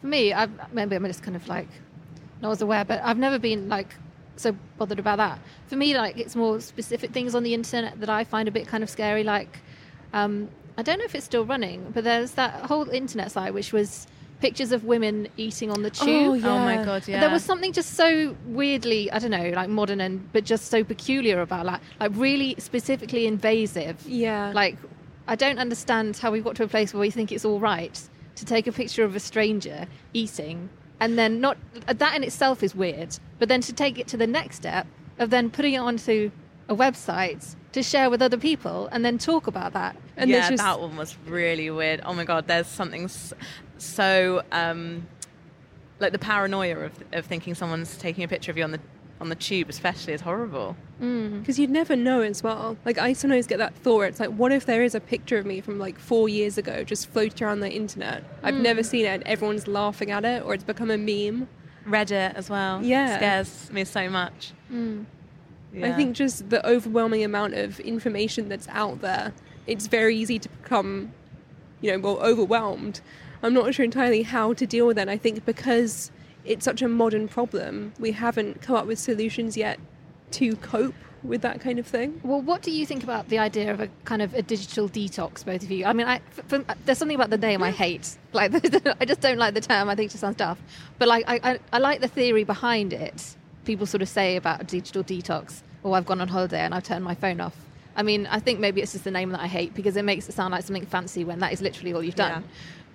For 0.01 0.07
me, 0.07 0.33
I've, 0.33 0.73
maybe 0.73 0.97
I'm 0.97 1.05
just 1.07 1.23
kind 1.23 1.37
of 1.37 1.47
like 1.49 1.69
not 2.41 2.53
as 2.53 2.63
aware, 2.63 2.85
but 2.85 3.03
I've 3.03 3.19
never 3.19 3.39
been 3.39 3.69
like 3.69 3.95
so 4.37 4.57
bothered 4.79 4.99
about 5.01 5.19
that. 5.19 5.41
For 5.67 5.77
me, 5.77 5.97
like 5.97 6.17
it's 6.19 6.37
more 6.37 6.61
specific 6.61 7.11
things 7.11 7.35
on 7.35 7.43
the 7.43 7.53
internet 7.55 8.01
that 8.01 8.09
I 8.09 8.25
find 8.25 8.49
a 8.49 8.53
bit 8.53 8.69
kind 8.69 8.83
of 8.85 8.91
scary. 8.91 9.25
Like, 9.25 9.59
um, 10.13 10.49
I 10.77 10.83
don't 10.83 10.99
know 10.99 11.05
if 11.05 11.15
it's 11.15 11.25
still 11.25 11.45
running, 11.45 11.91
but 11.93 12.05
there's 12.05 12.33
that 12.33 12.67
whole 12.67 12.89
internet 12.91 13.33
site 13.33 13.53
which 13.53 13.73
was 13.73 14.07
pictures 14.41 14.73
of 14.73 14.85
women 14.85 15.29
eating 15.37 15.71
on 15.71 15.83
the 15.83 15.91
oh, 16.01 16.05
tube. 16.05 16.45
Oh, 16.45 16.49
Oh 16.49 16.59
my 16.59 16.85
god, 16.85 17.07
yeah. 17.09 17.21
There 17.21 17.31
was 17.31 17.45
something 17.45 17.73
just 17.73 17.95
so 17.95 18.37
weirdly, 18.47 19.11
I 19.11 19.19
don't 19.19 19.31
know, 19.31 19.51
like 19.51 19.69
modern 19.69 20.01
and 20.01 20.33
but 20.33 20.45
just 20.45 20.67
so 20.67 20.85
peculiar 20.85 21.41
about 21.41 21.67
that, 21.67 21.83
like 22.01 22.13
really 22.15 22.55
specifically 22.59 23.27
invasive. 23.27 24.05
Yeah. 24.07 24.53
Like, 24.55 24.77
I 25.27 25.35
don't 25.35 25.59
understand 25.59 26.17
how 26.17 26.31
we've 26.31 26.45
got 26.45 26.57
to 26.57 26.65
a 26.65 26.69
place 26.69 26.95
where 26.95 27.01
we 27.01 27.11
think 27.11 27.33
it's 27.33 27.45
all 27.45 27.61
right 27.61 28.01
to 28.37 28.45
take 28.45 28.67
a 28.67 28.73
picture 28.73 29.05
of 29.05 29.17
a 29.17 29.21
stranger 29.21 29.87
eating 30.15 30.69
and 31.01 31.19
then 31.19 31.41
not 31.41 31.57
that 31.87 32.17
in 32.17 32.25
itself 32.25 32.63
is 32.63 32.75
weird, 32.75 33.19
but 33.39 33.49
then 33.49 33.61
to 33.63 33.73
take 33.73 33.99
it 33.99 34.09
to 34.09 34.17
the 34.17 34.27
next 34.27 34.57
step 34.57 34.87
of 35.19 35.31
then 35.31 35.51
putting 35.51 35.75
it 35.75 35.79
onto 35.79 36.31
a 36.69 36.75
website 36.75 37.55
to 37.73 37.83
share 37.83 38.11
with 38.11 38.21
other 38.23 38.37
people 38.37 38.89
and 38.91 39.05
then 39.05 39.19
talk 39.19 39.47
about 39.47 39.73
that. 39.75 39.97
And 40.17 40.31
yeah, 40.31 40.49
just 40.49 40.63
that 40.63 40.81
one 40.81 40.97
was 40.97 41.17
really 41.27 41.71
weird. 41.71 42.01
Oh 42.05 42.15
my 42.15 42.25
god, 42.25 42.47
there's 42.49 42.67
something 42.67 43.05
s- 43.05 43.33
so 43.79 44.43
um, 44.53 45.07
like 46.01 46.13
the 46.13 46.19
paranoia 46.19 46.79
of, 46.79 46.93
of 47.13 47.27
thinking 47.27 47.55
someone's 47.55 47.97
taking 47.97 48.25
a 48.25 48.29
picture 48.29 48.51
of 48.51 48.59
you 48.59 48.65
on 48.65 48.73
the 48.73 48.81
on 49.21 49.29
the 49.29 49.35
tube, 49.35 49.69
especially, 49.69 50.13
is 50.13 50.21
horrible. 50.21 50.77
Mm. 51.01 51.41
because 51.41 51.61
you'd 51.61 51.71
never 51.71 51.95
know 51.95 52.23
as 52.23 52.43
well. 52.43 52.77
Like 52.85 52.99
I 52.99 53.13
sometimes 53.13 53.47
get 53.47 53.59
that 53.59 53.75
thought. 53.75 53.99
Where 53.99 54.07
it's 54.09 54.21
like, 54.21 54.31
what 54.31 54.51
if 54.53 54.67
there 54.67 54.83
is 54.83 54.95
a 54.97 55.01
picture 55.01 55.39
of 55.39 55.47
me 55.47 55.61
from 55.61 55.79
like 55.79 55.99
four 55.99 56.29
years 56.29 56.59
ago 56.59 56.83
just 56.83 57.09
floating 57.11 57.47
around 57.47 57.61
the 57.61 57.71
internet? 57.71 58.25
I've 58.43 58.55
mm. 58.55 58.63
never 58.63 58.83
seen 58.83 59.07
it, 59.07 59.09
and 59.09 59.23
everyone's 59.25 59.69
laughing 59.69 60.11
at 60.11 60.25
it, 60.25 60.45
or 60.45 60.55
it's 60.55 60.65
become 60.65 60.91
a 60.91 60.99
meme. 60.99 61.49
Reddit 61.87 62.35
as 62.35 62.51
well. 62.51 62.83
Yeah. 62.83 63.17
scares 63.17 63.71
me 63.73 63.85
so 63.85 64.11
much. 64.11 64.53
Mm. 64.73 65.07
I 65.73 65.79
Yeah. 65.79 65.97
think 65.97 66.17
just 66.17 66.51
the 66.51 66.67
overwhelming 66.67 67.25
amount 67.25 67.55
of 67.55 67.81
information 67.81 68.49
that's 68.49 68.69
out 68.69 69.01
there, 69.01 69.33
it's 69.67 69.87
very 69.87 70.17
easy 70.17 70.39
to 70.39 70.49
become, 70.49 71.13
you 71.81 71.93
know, 71.93 71.99
well, 71.99 72.19
overwhelmed. 72.19 73.01
I'm 73.43 73.55
not 73.55 73.75
sure 73.75 73.85
entirely 73.85 74.23
how 74.23 74.53
to 74.55 74.67
deal 74.67 74.87
with 74.87 74.97
that. 74.97 75.03
And 75.03 75.11
I 75.11 75.17
think 75.17 75.45
because 75.45 76.11
it's 76.45 76.65
such 76.65 76.83
a 76.83 76.89
modern 76.89 77.29
problem, 77.29 77.93
we 77.99 78.13
haven't 78.13 78.63
come 78.63 78.77
up 78.77 78.87
with 78.87 78.99
solutions 78.99 79.57
yet 79.57 79.79
to 80.33 80.57
cope 80.57 80.95
with 81.23 81.43
that 81.43 81.61
kind 81.61 81.79
of 81.79 81.87
thing. 81.87 82.21
Well, 82.23 82.41
what 82.41 82.63
do 82.63 82.71
you 82.71 82.87
think 82.87 83.03
about 83.03 83.29
the 83.29 83.39
idea 83.39 83.73
of 83.73 83.81
a 83.81 83.89
kind 84.05 84.23
of 84.23 84.35
a 84.35 84.43
digital 84.43 84.89
detox, 84.89 85.45
both 85.45 85.63
of 85.63 85.71
you? 85.71 85.85
I 85.85 85.93
mean, 85.93 86.07
I, 86.07 86.17
f 86.17 86.53
f- 86.53 86.65
uh, 86.69 86.75
there's 86.85 86.99
something 86.99 87.17
about 87.17 87.31
the 87.31 87.39
name 87.39 87.63
I 87.63 87.71
hate. 87.71 88.17
Like, 88.33 88.55
I 89.01 89.05
just 89.05 89.21
don't 89.21 89.39
like 89.39 89.55
the 89.55 89.61
term. 89.61 89.89
I 89.89 89.95
think 89.95 90.11
it 90.11 90.13
just 90.13 90.21
sounds 90.21 90.37
daft. 90.37 90.63
But 90.99 91.09
like, 91.09 91.25
I, 91.27 91.41
I, 91.43 91.59
I 91.73 91.79
like 91.79 92.01
the 92.01 92.09
theory 92.09 92.45
behind 92.45 92.93
it. 92.93 93.37
People 93.65 93.85
sort 93.87 94.03
of 94.03 94.09
say 94.09 94.37
about 94.37 94.61
a 94.61 94.65
digital 94.65 95.03
detox, 95.03 95.63
or 95.83 95.97
I've 95.97 96.07
gone 96.07 96.21
on 96.21 96.29
holiday 96.29 96.61
and 96.61 96.75
I've 96.75 96.85
turned 96.85 97.05
my 97.05 97.15
phone 97.15 97.41
off. 97.41 97.57
I 97.97 98.03
mean, 98.03 98.29
I 98.29 98.39
think 98.39 98.61
maybe 98.61 98.81
it's 98.81 98.93
just 98.93 99.05
the 99.05 99.11
name 99.11 99.31
that 99.31 99.41
I 99.41 99.49
hate 99.49 99.75
because 99.75 99.97
it 99.97 100.05
makes 100.05 100.29
it 100.29 100.33
sound 100.33 100.53
like 100.53 100.63
something 100.63 100.87
fancy 100.87 101.25
when 101.25 101.41
that 101.41 101.53
is 101.53 101.61
literally 101.61 101.93
all 101.93 102.03
you've 102.03 102.15
done. 102.15 102.43
Yeah. 102.43 102.49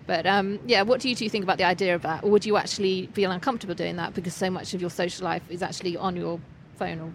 But 0.06 0.26
um, 0.26 0.60
yeah, 0.66 0.82
what 0.82 1.00
do 1.02 1.10
you 1.10 1.16
two 1.16 1.30
think 1.30 1.44
about 1.44 1.58
the 1.58 1.64
idea 1.64 1.96
of 1.96 2.02
that? 2.02 2.24
Or 2.24 2.32
would 2.32 2.46
you 2.46 2.58
actually 2.58 3.08
feel 3.14 3.32
uncomfortable 3.32 3.76
doing 3.76 3.96
that 3.98 4.14
because 4.14 4.34
so 4.34 4.50
much 4.50 4.74
of 4.74 4.82
your 4.82 4.90
social 4.90 5.24
life 5.24 5.44
is 5.50 5.62
actually 5.62 5.98
on 5.98 6.16
your 6.16 6.40
phone? 6.78 7.00
Or 7.00 7.12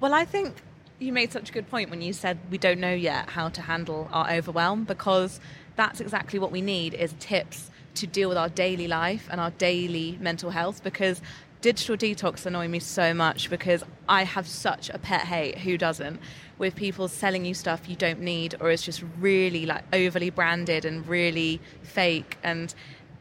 Well, 0.00 0.14
I 0.14 0.24
think 0.24 0.54
you 0.98 1.12
made 1.12 1.32
such 1.32 1.50
a 1.50 1.52
good 1.52 1.68
point 1.70 1.90
when 1.90 2.02
you 2.02 2.12
said 2.12 2.38
we 2.50 2.58
don't 2.58 2.80
know 2.80 2.92
yet 2.92 3.30
how 3.30 3.48
to 3.48 3.62
handle 3.62 4.08
our 4.12 4.30
overwhelm 4.30 4.84
because 4.84 5.40
that's 5.76 6.00
exactly 6.00 6.38
what 6.38 6.50
we 6.50 6.60
need 6.60 6.94
is 6.94 7.14
tips 7.20 7.70
to 7.94 8.06
deal 8.06 8.28
with 8.28 8.38
our 8.38 8.48
daily 8.48 8.88
life 8.88 9.28
and 9.30 9.40
our 9.40 9.50
daily 9.52 10.18
mental 10.20 10.50
health 10.50 10.82
because 10.82 11.22
digital 11.60 11.96
detox 11.96 12.46
annoy 12.46 12.68
me 12.68 12.78
so 12.78 13.12
much 13.12 13.50
because 13.50 13.82
I 14.08 14.24
have 14.24 14.46
such 14.46 14.90
a 14.90 14.98
pet 14.98 15.22
hate 15.22 15.58
who 15.58 15.76
doesn't 15.76 16.20
with 16.56 16.74
people 16.74 17.08
selling 17.08 17.44
you 17.44 17.54
stuff 17.54 17.88
you 17.88 17.96
don't 17.96 18.20
need 18.20 18.54
or 18.60 18.70
it's 18.70 18.82
just 18.82 19.02
really 19.18 19.66
like 19.66 19.84
overly 19.92 20.30
branded 20.30 20.84
and 20.84 21.06
really 21.06 21.60
fake 21.82 22.36
and 22.42 22.74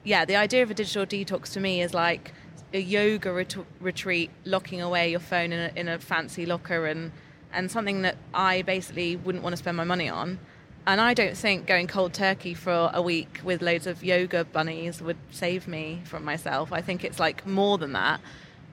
yeah 0.03 0.25
the 0.25 0.35
idea 0.35 0.63
of 0.63 0.71
a 0.71 0.73
digital 0.73 1.05
detox 1.05 1.51
to 1.53 1.59
me 1.59 1.81
is 1.81 1.93
like 1.93 2.33
a 2.73 2.79
yoga 2.79 3.31
ret- 3.31 3.55
retreat, 3.79 4.29
locking 4.45 4.81
away 4.81 5.09
your 5.11 5.19
phone 5.19 5.51
in 5.51 5.59
a, 5.59 5.79
in 5.79 5.87
a 5.87 5.99
fancy 5.99 6.45
locker, 6.45 6.85
and 6.85 7.11
and 7.53 7.71
something 7.71 8.01
that 8.01 8.17
I 8.33 8.61
basically 8.63 9.15
wouldn't 9.15 9.43
want 9.43 9.53
to 9.53 9.57
spend 9.57 9.77
my 9.77 9.83
money 9.83 10.09
on. 10.09 10.39
And 10.87 11.01
I 11.01 11.13
don't 11.13 11.35
think 11.35 11.67
going 11.67 11.85
cold 11.87 12.13
turkey 12.13 12.53
for 12.53 12.89
a 12.93 13.01
week 13.01 13.41
with 13.43 13.61
loads 13.61 13.87
of 13.87 14.05
yoga 14.05 14.45
bunnies 14.45 15.01
would 15.01 15.17
save 15.31 15.67
me 15.67 16.01
from 16.05 16.23
myself. 16.23 16.71
I 16.71 16.79
think 16.79 17.03
it's 17.03 17.19
like 17.19 17.45
more 17.45 17.77
than 17.77 17.91
that. 17.91 18.21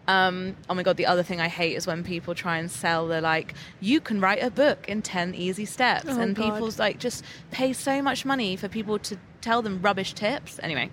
Um, 0.07 0.55
oh 0.71 0.75
my 0.75 0.85
god, 0.85 0.97
the 0.97 1.07
other 1.07 1.25
thing 1.25 1.41
I 1.41 1.49
hate 1.49 1.75
is 1.75 1.89
when 1.89 2.05
people 2.05 2.37
try 2.37 2.59
and 2.59 2.71
sell 2.71 3.09
the 3.09 3.21
like, 3.21 3.55
you 3.81 4.01
can 4.01 4.21
write 4.21 4.45
a 4.45 4.51
book 4.51 4.89
in 4.89 5.03
10 5.03 5.35
easy 5.35 5.65
steps. 5.65 6.07
Oh, 6.09 6.21
and 6.21 6.37
God. 6.37 6.53
people's 6.53 6.79
like 6.79 7.01
just 7.01 7.25
pay 7.51 7.73
so 7.73 8.01
much 8.01 8.25
money 8.25 8.55
for 8.55 8.69
people 8.69 9.01
to 9.01 9.19
tell 9.41 9.61
them 9.61 9.83
rubbish 9.83 10.13
tips. 10.13 10.61
Anyway, 10.63 10.91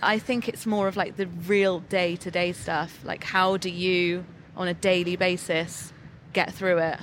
I 0.00 0.20
think 0.20 0.48
it's 0.48 0.64
more 0.64 0.86
of 0.86 0.96
like 0.96 1.16
the 1.16 1.26
real 1.26 1.80
day 1.80 2.14
to 2.14 2.30
day 2.30 2.52
stuff. 2.52 3.00
Like, 3.02 3.24
how 3.24 3.56
do 3.56 3.68
you, 3.68 4.24
on 4.56 4.68
a 4.68 4.74
daily 4.74 5.16
basis, 5.16 5.92
get 6.32 6.54
through 6.54 6.78
it? 6.78 7.00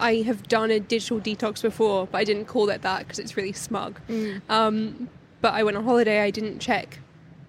I 0.00 0.16
have 0.22 0.48
done 0.48 0.70
a 0.70 0.80
digital 0.80 1.20
detox 1.20 1.62
before, 1.62 2.06
but 2.06 2.18
I 2.18 2.24
didn't 2.24 2.46
call 2.46 2.68
it 2.70 2.82
that 2.82 3.00
because 3.00 3.18
it's 3.18 3.36
really 3.36 3.52
smug. 3.52 4.00
Um, 4.48 5.08
but 5.40 5.54
I 5.54 5.62
went 5.62 5.76
on 5.76 5.84
holiday. 5.84 6.20
I 6.22 6.30
didn't 6.30 6.58
check, 6.60 6.98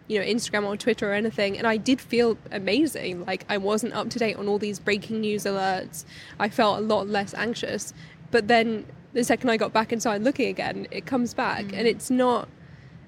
you 0.08 0.20
know, 0.20 0.26
Instagram 0.26 0.66
or 0.66 0.76
Twitter 0.78 1.10
or 1.10 1.14
anything, 1.14 1.58
and 1.58 1.66
I 1.68 1.78
did 1.78 2.02
feel 2.02 2.38
amazing. 2.52 3.26
Like 3.26 3.46
I 3.50 3.58
wasn't 3.58 3.94
up 3.94 4.10
to 4.12 4.20
date 4.20 4.36
on 4.36 4.48
all 4.48 4.60
these 4.60 4.80
breaking 4.80 5.22
news 5.22 5.44
alerts. 5.46 6.06
I 6.40 6.50
felt 6.50 6.80
a 6.80 6.82
lot 6.82 7.08
less 7.08 7.34
anxious. 7.34 7.94
But 8.32 8.48
then 8.48 8.86
the 9.14 9.24
second 9.24 9.50
I 9.50 9.58
got 9.58 9.74
back 9.74 9.92
and 9.92 10.02
started 10.02 10.24
looking 10.24 10.50
again, 10.50 10.88
it 10.92 11.06
comes 11.06 11.34
back, 11.34 11.66
and 11.74 11.88
it's 11.88 12.10
not. 12.10 12.50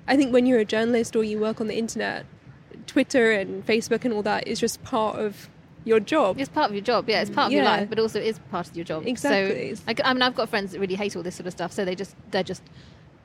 I 0.07 0.15
think 0.15 0.31
when 0.31 0.45
you're 0.45 0.59
a 0.59 0.65
journalist 0.65 1.15
or 1.15 1.23
you 1.23 1.39
work 1.39 1.59
on 1.59 1.67
the 1.67 1.77
internet, 1.77 2.25
Twitter 2.85 3.31
and 3.31 3.65
Facebook 3.65 4.05
and 4.05 4.13
all 4.13 4.21
that 4.21 4.47
is 4.47 4.59
just 4.59 4.83
part 4.83 5.17
of 5.17 5.49
your 5.85 5.99
job. 6.01 6.37
It's 6.39 6.49
part 6.49 6.69
of 6.69 6.75
your 6.75 6.83
job, 6.83 7.07
yeah. 7.07 7.21
It's 7.21 7.29
part 7.31 7.47
of 7.47 7.53
your 7.53 7.63
life, 7.63 7.87
but 7.89 7.99
also 7.99 8.19
it 8.19 8.25
is 8.25 8.39
part 8.51 8.67
of 8.67 8.75
your 8.75 8.83
job. 8.85 9.07
Exactly. 9.07 9.75
So, 9.75 9.83
I, 9.87 9.95
I 10.03 10.13
mean, 10.13 10.21
I've 10.21 10.35
got 10.35 10.49
friends 10.49 10.71
that 10.73 10.79
really 10.79 10.95
hate 10.95 11.15
all 11.15 11.23
this 11.23 11.35
sort 11.35 11.47
of 11.47 11.53
stuff, 11.53 11.71
so 11.71 11.85
they 11.85 11.95
just 11.95 12.15
they're 12.31 12.43
just. 12.43 12.63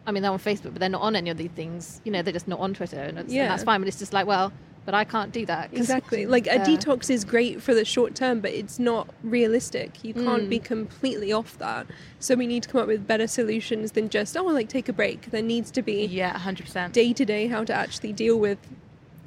I 0.06 0.12
mean, 0.12 0.22
they're 0.22 0.32
on 0.32 0.38
Facebook, 0.38 0.72
but 0.72 0.80
they're 0.80 0.88
not 0.88 1.02
on 1.02 1.14
any 1.14 1.28
of 1.30 1.36
these 1.36 1.50
things. 1.50 2.00
You 2.04 2.10
know, 2.12 2.22
they're 2.22 2.32
just 2.32 2.48
not 2.48 2.58
on 2.58 2.72
Twitter, 2.72 3.00
and, 3.00 3.18
it's, 3.18 3.32
Yeah. 3.32 3.42
and 3.42 3.50
that's 3.50 3.64
fine. 3.64 3.80
But 3.82 3.88
it's 3.88 3.98
just 3.98 4.14
like, 4.14 4.26
well, 4.26 4.50
but 4.86 4.94
I 4.94 5.04
can't 5.04 5.30
do 5.30 5.44
that. 5.44 5.68
Exactly. 5.74 6.24
Like 6.24 6.46
a 6.46 6.54
Yeah. 6.54 6.64
detox 6.64 7.10
is 7.10 7.22
great 7.24 7.60
for 7.62 7.74
the 7.74 7.84
short 7.84 8.14
term, 8.14 8.40
but 8.40 8.50
it's 8.52 8.78
not 8.78 9.08
realistic. 9.22 10.02
You 10.02 10.14
can't 10.14 10.44
Mm. 10.44 10.48
be 10.48 10.58
completely 10.58 11.32
off 11.34 11.58
that. 11.58 11.86
So 12.18 12.34
we 12.34 12.46
need 12.46 12.62
to 12.62 12.68
come 12.70 12.80
up 12.80 12.86
with 12.88 13.06
better 13.06 13.26
solutions 13.26 13.92
than 13.92 14.08
just 14.08 14.34
oh, 14.38 14.44
like 14.44 14.68
take 14.70 14.88
a 14.88 14.92
break. 14.92 15.30
There 15.30 15.42
needs 15.42 15.70
to 15.72 15.82
be 15.82 16.06
Yeah, 16.06 16.32
100%. 16.34 16.92
day 16.94 17.12
to 17.12 17.24
day 17.26 17.46
how 17.48 17.62
to 17.64 17.74
actually 17.74 18.14
deal 18.14 18.38
with, 18.38 18.58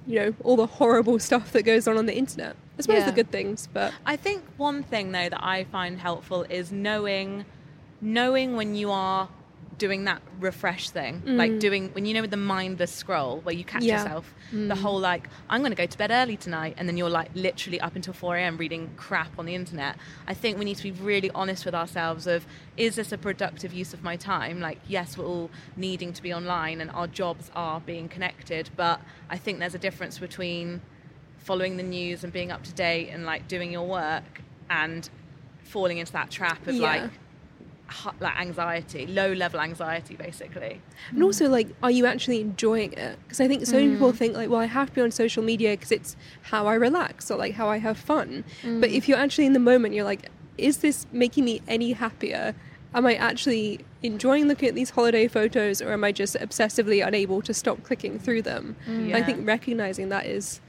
you 0.07 0.19
know, 0.19 0.33
all 0.43 0.55
the 0.55 0.65
horrible 0.65 1.19
stuff 1.29 1.51
that 1.51 1.63
goes 1.63 1.87
on 1.87 1.97
on 1.99 2.07
the 2.07 2.15
internet, 2.17 2.55
well 2.87 2.97
Yeah. 2.97 3.05
the 3.05 3.11
good 3.11 3.31
things. 3.31 3.67
But 3.71 3.93
I 4.05 4.15
think 4.15 4.43
one 4.57 4.83
thing 4.83 5.11
though 5.11 5.29
that 5.29 5.43
I 5.43 5.63
find 5.65 5.99
helpful 5.99 6.43
is 6.49 6.71
knowing 6.71 7.45
knowing 8.01 8.55
when 8.55 8.75
you 8.75 8.91
are 8.91 9.29
doing 9.77 10.03
that 10.03 10.21
refresh 10.39 10.91
thing 10.91 11.21
like 11.25 11.57
doing 11.57 11.89
when 11.93 12.05
you 12.05 12.13
know 12.13 12.21
with 12.21 12.29
the 12.29 12.37
mindless 12.37 12.91
scroll 12.91 13.39
where 13.41 13.55
you 13.55 13.63
catch 13.63 13.81
Mm. 13.81 13.87
Yeah. 13.87 14.03
yourself 14.03 14.33
the 14.51 14.75
whole 14.75 14.99
like 14.99 15.27
i'm 15.49 15.61
going 15.61 15.71
to 15.71 15.75
go 15.75 15.87
to 15.87 15.97
bed 15.97 16.11
early 16.11 16.37
tonight 16.37 16.75
and 16.77 16.87
then 16.87 16.95
you're 16.95 17.09
like 17.09 17.29
literally 17.33 17.81
up 17.81 17.95
until 17.95 18.13
4am 18.13 18.59
reading 18.59 18.91
crap 18.97 19.37
on 19.39 19.45
the 19.47 19.55
internet 19.55 19.95
i 20.27 20.33
think 20.33 20.59
we 20.59 20.65
need 20.65 20.77
to 20.77 20.83
be 20.83 20.91
really 20.91 21.31
honest 21.31 21.65
with 21.65 21.73
ourselves 21.73 22.27
of 22.27 22.45
is 22.77 22.95
this 22.97 23.11
a 23.11 23.17
productive 23.17 23.73
use 23.73 23.95
of 23.95 24.03
my 24.03 24.15
time 24.15 24.59
like 24.59 24.79
yes 24.87 25.17
we're 25.17 25.25
all 25.25 25.49
needing 25.75 26.13
to 26.13 26.21
be 26.21 26.31
online 26.31 26.79
and 26.79 26.91
our 26.91 27.07
jobs 27.07 27.49
are 27.55 27.79
being 27.81 28.07
connected 28.07 28.69
but 28.75 29.01
i 29.29 29.37
think 29.37 29.57
there's 29.57 29.73
a 29.75 29.79
difference 29.79 30.19
between 30.19 30.81
following 31.43 31.77
the 31.77 31.83
news 31.83 32.23
and 32.23 32.33
being 32.33 32.51
up 32.51 32.63
to 32.63 32.73
date 32.73 33.09
and 33.09 33.25
like 33.25 33.47
doing 33.47 33.71
your 33.71 33.85
work 33.85 34.41
and 34.69 35.09
falling 35.63 35.97
into 35.97 36.11
that 36.13 36.31
trap 36.31 36.65
of 36.67 36.75
Yeah. 36.75 36.81
like 36.81 37.11
like 38.19 38.39
anxiety 38.39 39.05
low 39.05 39.33
level 39.33 39.59
anxiety 39.59 40.15
basically 40.15 40.81
and 41.11 41.21
also 41.21 41.47
like, 41.47 41.67
are 41.83 41.91
you 41.91 42.05
actually 42.05 42.41
enjoying 42.41 42.93
it? 42.93 43.19
Because 43.23 43.39
I 43.39 43.47
think 43.47 43.65
so 43.65 43.75
many 43.75 43.91
people 43.91 44.11
mm. 44.11 44.15
think 44.15 44.35
like, 44.35 44.49
well, 44.49 44.61
I 44.61 44.65
have 44.65 44.89
to 44.89 44.95
be 44.95 45.01
on 45.01 45.11
social 45.11 45.43
media 45.43 45.71
because 45.71 45.91
it's 45.91 46.15
how 46.43 46.65
I 46.65 46.73
relax 46.75 47.29
or 47.29 47.37
like 47.37 47.53
how 47.53 47.69
I 47.69 47.77
have 47.77 47.97
fun. 47.97 48.43
But 48.63 48.89
mm. 48.89 48.93
if 48.93 49.07
you're 49.07 49.17
actually 49.17 49.45
in 49.45 49.53
the 49.53 49.59
moment, 49.59 49.93
you're 49.93 50.05
like, 50.05 50.29
is 50.57 50.77
this 50.77 51.05
making 51.11 51.45
me 51.45 51.61
any 51.67 51.93
happier? 51.93 52.55
Am 52.95 53.05
I 53.05 53.15
actually 53.15 53.79
enjoying 54.01 54.47
looking 54.47 54.69
at 54.69 54.75
these 54.75 54.91
holiday 54.91 55.27
photos 55.27 55.81
or 55.81 55.91
am 55.91 56.03
I 56.03 56.11
just 56.11 56.35
obsessively 56.35 57.05
unable 57.05 57.41
to 57.43 57.53
stop 57.53 57.83
clicking 57.83 58.17
through 58.17 58.43
them? 58.43 58.75
Mm. 58.87 59.13
I 59.13 59.17
Yeah. 59.19 59.25
think 59.25 59.47
recognizing 59.47 60.09
that 60.09 60.25
is 60.25 60.61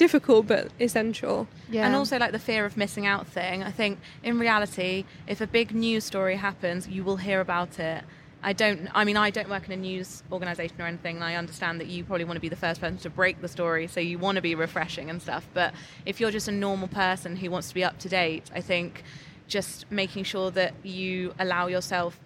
difficult 0.00 0.46
but 0.46 0.68
essential. 0.80 1.46
Yeah. 1.70 1.86
and 1.86 1.94
also 1.94 2.18
like 2.18 2.32
the 2.32 2.38
fear 2.38 2.64
of 2.64 2.74
missing 2.74 3.06
out 3.06 3.26
thing 3.26 3.62
i 3.62 3.70
think 3.70 3.98
in 4.22 4.38
reality 4.38 5.04
if 5.26 5.42
a 5.42 5.46
big 5.46 5.74
news 5.74 6.04
story 6.04 6.36
happens 6.36 6.88
you 6.88 7.04
will 7.04 7.18
hear 7.18 7.40
about 7.40 7.78
it 7.78 8.02
I 8.42 8.54
don't. 8.54 8.88
I 8.94 9.04
mean, 9.04 9.18
I 9.18 9.28
don't 9.28 9.50
work 9.50 9.66
in 9.66 9.72
a 9.72 9.76
news 9.76 10.22
organization 10.32 10.80
or 10.80 10.86
anything. 10.86 11.16
And 11.16 11.24
I 11.24 11.34
understand 11.34 11.78
that 11.80 11.88
you 11.88 12.04
probably 12.04 12.24
want 12.24 12.38
to 12.38 12.40
be 12.40 12.48
the 12.48 12.56
first 12.56 12.80
person 12.80 12.96
to 12.98 13.10
break 13.10 13.42
the 13.42 13.48
story, 13.48 13.86
so 13.86 14.00
you 14.00 14.18
want 14.18 14.36
to 14.36 14.40
be 14.40 14.54
refreshing 14.54 15.10
and 15.10 15.20
stuff. 15.20 15.46
But 15.52 15.74
if 16.06 16.20
you're 16.20 16.30
just 16.30 16.48
a 16.48 16.52
normal 16.66 16.88
person 16.88 17.36
who 17.36 17.50
wants 17.50 17.68
to 17.68 17.74
be 17.74 17.84
up 17.84 17.98
to 17.98 18.08
date, 18.08 18.50
I 18.54 18.62
think 18.62 19.02
just 19.46 19.84
making 19.90 20.24
sure 20.24 20.50
that 20.52 20.72
you 20.82 21.34
allow 21.38 21.66
yourself 21.66 22.18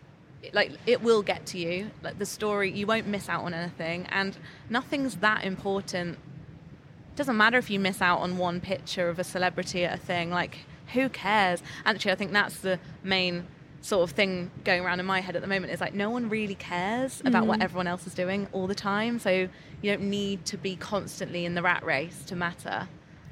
like 0.53 0.71
it 0.87 1.03
will 1.03 1.23
get 1.23 1.47
to 1.47 1.59
you 1.59 1.91
like 2.03 2.19
the 2.19 2.27
story 2.27 2.71
you 2.71 2.87
won't 2.87 3.07
miss 3.07 3.29
out 3.29 3.43
on 3.45 3.55
anything 3.55 4.07
and 4.11 4.37
nothing's 4.69 5.17
that 5.17 5.43
important 5.43 6.19
doesn't 7.17 7.37
matter 7.37 7.59
if 7.59 7.71
you 7.71 7.79
miss 7.79 8.03
out 8.03 8.21
on 8.21 8.39
one 8.39 8.61
picture 8.61 9.09
of 9.09 9.19
a 9.19 9.25
celebrity 9.25 9.85
at 9.85 9.95
a 9.99 10.01
thing 10.01 10.31
like 10.31 10.59
who 10.93 11.09
cares? 11.09 11.63
Actually 11.85 12.13
i 12.13 12.15
think 12.15 12.33
that's 12.33 12.59
the 12.59 12.79
main 13.03 13.47
sort 13.81 14.09
of 14.09 14.17
thing 14.17 14.51
going 14.65 14.83
around 14.83 14.99
in 14.99 15.05
my 15.05 15.21
head 15.21 15.37
at 15.37 15.43
the 15.43 15.49
moment 15.49 15.71
is 15.71 15.81
like 15.81 15.93
no 15.93 16.09
one 16.09 16.31
really 16.31 16.55
cares 16.55 17.21
about 17.27 17.47
what 17.47 17.61
mm. 17.61 17.63
everyone 17.63 17.87
else 17.87 18.07
is 18.07 18.15
doing 18.15 18.49
all 18.53 18.67
the 18.67 18.75
time 18.75 19.19
so 19.19 19.47
you 19.85 19.93
don't 19.93 20.09
need 20.09 20.47
to 20.47 20.57
be 20.57 20.75
constantly 20.77 21.45
in 21.45 21.55
the 21.55 21.63
rat 21.63 21.85
race 21.85 22.25
to 22.25 22.35
matter. 22.35 22.89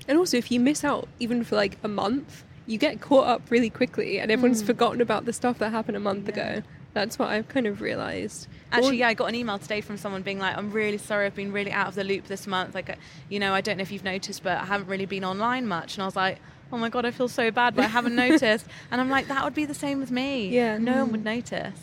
And 0.07 0.19
also, 0.19 0.37
if 0.37 0.51
you 0.51 0.61
miss 0.61 0.85
out 0.85 1.09
even 1.19 1.45
for 1.45 1.57
like 1.57 1.79
a 1.83 1.89
month, 1.89 2.45
you 2.67 2.77
get 2.77 3.01
caught 3.01 3.27
up 3.27 3.51
really 3.51 3.71
quickly, 3.71 4.21
and 4.21 4.31
everyone's 4.31 4.63
mm. 4.63 4.67
forgotten 4.67 5.01
about 5.01 5.25
the 5.25 5.33
stuff 5.33 5.59
that 5.59 5.71
happened 5.71 5.97
a 5.97 6.01
month 6.01 6.29
ago. 6.29 6.63
That's 6.93 7.19
what 7.19 7.31
I've 7.31 7.49
kind 7.49 7.67
of 7.67 7.81
realised. 7.81 8.49
Actually, 8.73 8.99
yeah, 8.99 9.09
I 9.09 9.15
got 9.15 9.27
an 9.27 9.35
email 9.35 9.59
today 9.59 9.81
from 9.81 9.97
someone 9.97 10.23
being 10.23 10.39
like, 10.39 10.57
"I'm 10.57 10.71
really 10.73 10.99
sorry, 10.99 11.27
I've 11.27 11.35
been 11.35 11.53
really 11.53 11.73
out 11.73 11.89
of 11.89 11.95
the 11.95 12.05
loop 12.05 12.27
this 12.27 12.47
month. 12.47 12.75
Like, 12.75 12.91
uh, 12.91 12.95
you 13.29 13.39
know, 13.39 13.53
I 13.53 13.61
don't 13.61 13.77
know 13.77 13.83
if 13.83 13.93
you've 13.93 14.05
noticed, 14.05 14.43
but 14.43 14.59
I 14.59 14.65
haven't 14.65 14.89
really 14.89 15.07
been 15.07 15.25
online 15.25 15.67
much." 15.67 15.95
And 15.97 16.03
I 16.03 16.07
was 16.07 16.17
like, 16.17 16.39
"Oh 16.73 16.79
my 16.79 16.89
god, 16.89 17.05
I 17.05 17.11
feel 17.11 17.29
so 17.29 17.51
bad, 17.51 17.75
but 17.77 17.85
I 17.85 17.89
haven't 17.89 18.17
noticed." 18.27 18.67
And 18.91 19.01
I'm 19.01 19.11
like, 19.11 19.29
"That 19.29 19.45
would 19.45 19.55
be 19.55 19.65
the 19.65 19.75
same 19.75 20.01
with 20.01 20.11
me. 20.11 20.49
Yeah. 20.49 20.79
no 20.79 20.97
one 21.03 21.13
would 21.13 21.25
notice." 21.25 21.75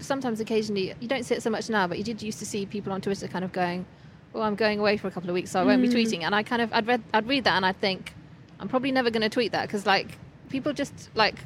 sometimes 0.00 0.40
occasionally 0.40 0.92
you 0.98 1.06
don't 1.06 1.24
see 1.24 1.32
it 1.34 1.40
so 1.44 1.50
much 1.50 1.70
now 1.70 1.86
but 1.86 1.96
you 1.96 2.02
did 2.02 2.20
used 2.20 2.40
to 2.40 2.46
see 2.46 2.66
people 2.66 2.92
on 2.92 3.00
twitter 3.00 3.28
kind 3.28 3.44
of 3.44 3.52
going 3.52 3.86
well 4.32 4.42
i'm 4.42 4.56
going 4.56 4.80
away 4.80 4.96
for 4.96 5.06
a 5.06 5.10
couple 5.12 5.30
of 5.30 5.34
weeks 5.34 5.52
so 5.52 5.60
i 5.60 5.64
won't 5.64 5.80
be 5.80 5.88
tweeting 5.88 6.22
and 6.22 6.34
i 6.34 6.42
kind 6.42 6.60
of 6.60 6.72
i'd 6.72 6.86
read 6.88 7.00
i'd 7.14 7.28
read 7.28 7.44
that 7.44 7.54
and 7.54 7.64
i'd 7.64 7.80
think 7.80 8.12
i'm 8.58 8.68
probably 8.68 8.90
never 8.90 9.10
going 9.10 9.22
to 9.22 9.28
tweet 9.28 9.52
that 9.52 9.62
because 9.68 9.86
like 9.86 10.18
people 10.48 10.72
just 10.72 11.08
like 11.14 11.36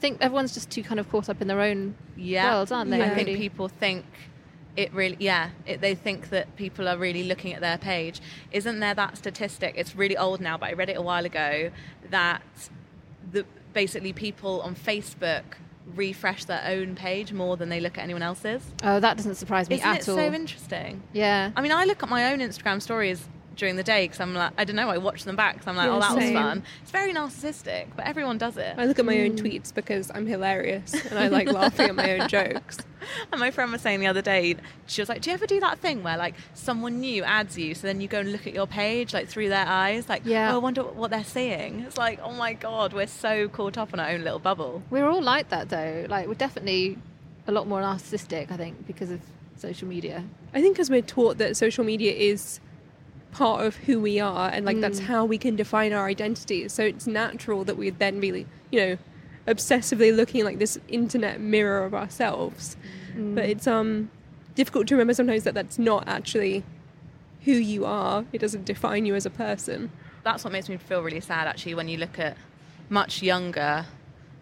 think 0.00 0.16
everyone's 0.22 0.54
just 0.54 0.70
too 0.70 0.82
kind 0.82 0.98
of 0.98 1.10
caught 1.10 1.28
up 1.28 1.42
in 1.42 1.48
their 1.48 1.60
own 1.60 1.94
Yeah, 2.16 2.54
worlds 2.54 2.72
aren't 2.72 2.90
they 2.90 2.96
Yeah. 2.98 3.12
I 3.12 3.24
think 3.24 3.36
people 3.36 3.68
think 3.68 4.06
it 4.78 4.94
really. 4.94 5.16
Yeah, 5.18 5.50
it, 5.66 5.80
they 5.80 5.94
think 5.96 6.30
that 6.30 6.54
people 6.56 6.88
are 6.88 6.96
really 6.96 7.24
looking 7.24 7.52
at 7.52 7.60
their 7.60 7.78
page. 7.78 8.20
Isn't 8.52 8.78
there 8.78 8.94
that 8.94 9.18
statistic? 9.18 9.74
It's 9.76 9.96
really 9.96 10.16
old 10.16 10.40
now, 10.40 10.56
but 10.56 10.70
I 10.70 10.72
read 10.74 10.88
it 10.88 10.96
a 10.96 11.02
while 11.02 11.26
ago 11.26 11.70
that 12.10 12.42
the 13.32 13.44
basically 13.74 14.12
people 14.12 14.60
on 14.62 14.76
Facebook 14.76 15.42
refresh 15.94 16.44
their 16.44 16.62
own 16.64 16.94
page 16.94 17.32
more 17.32 17.56
than 17.56 17.70
they 17.70 17.80
look 17.80 17.98
at 17.98 18.04
anyone 18.04 18.22
else's. 18.22 18.62
oh 18.82 19.00
that 19.00 19.16
doesn't 19.16 19.36
surprise 19.36 19.70
me 19.70 19.76
Isn't 19.76 19.88
at 19.88 20.00
it 20.00 20.08
all 20.08 20.16
so 20.16 20.32
interesting? 20.32 21.02
yeah 21.14 21.50
I 21.56 21.62
mean, 21.62 21.72
I 21.72 21.84
look 21.84 22.02
at 22.02 22.08
my 22.10 22.30
own 22.32 22.40
Instagram 22.40 22.82
stories 22.82 23.26
during 23.58 23.76
the 23.76 23.82
day 23.82 24.04
because 24.06 24.20
I'm 24.20 24.32
like, 24.34 24.52
I 24.56 24.64
don't 24.64 24.76
know, 24.76 24.88
I 24.88 24.96
watch 24.98 25.24
them 25.24 25.36
back 25.36 25.54
because 25.54 25.68
I'm 25.68 25.76
like, 25.76 25.88
oh, 25.88 25.98
Yeah, 25.98 26.08
oh, 26.10 26.14
that 26.14 26.22
same. 26.22 26.34
was 26.34 26.42
fun. 26.42 26.62
It's 26.82 26.90
very 26.90 27.12
narcissistic, 27.12 27.88
but 27.96 28.06
everyone 28.06 28.38
does 28.38 28.56
it. 28.56 28.74
I 28.78 28.86
look 28.86 28.98
at 28.98 29.04
my 29.04 29.18
own 29.20 29.36
mm. 29.36 29.38
tweets 29.38 29.74
because 29.74 30.10
I'm 30.14 30.26
hilarious 30.26 30.94
and 31.10 31.18
I 31.18 31.28
like 31.28 31.48
laughing 31.52 31.90
at 31.90 31.94
my 31.94 32.18
own 32.20 32.28
jokes. 32.28 32.78
And 33.32 33.40
my 33.40 33.50
friend 33.52 33.72
was 33.72 33.80
saying 33.80 34.00
the 34.00 34.06
other 34.08 34.20
day, 34.20 34.56
she 34.86 35.00
was 35.00 35.08
like, 35.08 35.22
"Do 35.22 35.30
you 35.30 35.34
ever 35.34 35.46
do 35.46 35.60
that 35.60 35.78
thing 35.78 36.02
where 36.02 36.18
like 36.18 36.34
someone 36.52 37.00
new 37.00 37.22
adds 37.24 37.56
you, 37.56 37.74
so 37.74 37.86
then 37.86 38.00
you 38.02 38.08
go 38.08 38.18
and 38.18 38.32
look 38.32 38.46
at 38.46 38.52
your 38.52 38.66
page 38.66 39.14
like 39.14 39.28
through 39.28 39.48
their 39.48 39.64
eyes, 39.66 40.08
like, 40.10 40.22
Yeah. 40.26 40.52
oh, 40.52 40.56
I 40.56 40.58
wonder 40.58 40.82
what 40.82 41.10
they're 41.10 41.24
seeing." 41.24 41.80
It's 41.80 41.96
like, 41.96 42.18
oh 42.22 42.32
my 42.32 42.52
god, 42.52 42.92
we're 42.92 43.06
so 43.06 43.48
caught 43.48 43.78
up 43.78 43.94
in 43.94 44.00
our 44.00 44.10
own 44.10 44.24
little 44.24 44.40
bubble. 44.40 44.82
we're 44.90 45.08
all 45.08 45.22
like 45.22 45.48
that 45.48 45.68
though 45.70 46.06
like 46.08 46.26
we're 46.26 46.34
definitely 46.34 46.98
a 47.46 47.52
lot 47.52 47.66
more 47.66 47.80
narcissistic 47.80 48.50
i 48.50 48.56
think 48.56 48.86
because 48.86 49.10
of 49.10 49.20
social 49.56 49.88
media 49.88 50.22
I 50.52 50.60
think 50.60 50.74
because 50.76 50.90
we're 50.90 51.02
taught 51.02 51.38
that 51.38 51.56
social 51.56 51.84
media 51.84 52.12
is 52.12 52.60
part 53.32 53.64
of 53.64 53.76
who 53.76 54.00
we 54.00 54.18
are 54.18 54.48
and 54.50 54.64
like 54.64 54.80
that's 54.80 55.00
how 55.00 55.24
we 55.24 55.38
can 55.38 55.56
define 55.56 55.92
our 55.92 56.06
identity. 56.06 56.68
So 56.68 56.82
it's 56.82 57.06
natural 57.06 57.64
that 57.64 57.76
we'd 57.76 57.98
then 57.98 58.20
be, 58.20 58.46
you 58.70 58.80
know, 58.80 58.98
obsessively 59.46 60.14
looking 60.14 60.44
like 60.44 60.58
this 60.58 60.78
internet 60.88 61.40
mirror 61.40 61.84
of 61.84 61.94
ourselves. 61.94 62.76
But 63.16 63.44
it's 63.44 63.66
um 63.66 64.10
difficult 64.54 64.86
to 64.88 64.94
remember 64.94 65.14
sometimes 65.14 65.44
that 65.44 65.54
that's 65.54 65.78
not 65.78 66.06
actually 66.08 66.64
who 67.44 67.52
you 67.52 67.84
are. 67.84 68.24
It 68.32 68.38
doesn't 68.38 68.64
define 68.64 69.06
you 69.06 69.14
as 69.14 69.26
a 69.26 69.30
person. 69.30 69.90
That's 70.24 70.44
what 70.44 70.52
makes 70.52 70.68
me 70.68 70.76
feel 70.76 71.02
really 71.02 71.20
sad 71.20 71.46
actually 71.46 71.74
when 71.74 71.88
you 71.88 71.96
look 71.98 72.18
at 72.18 72.36
much 72.90 73.22
younger 73.22 73.86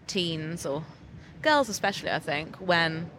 teens 0.06 0.64
or 0.64 0.84
girls 1.42 1.68
especially 1.68 2.10
I 2.10 2.20
think 2.20 2.56
when 2.56 3.10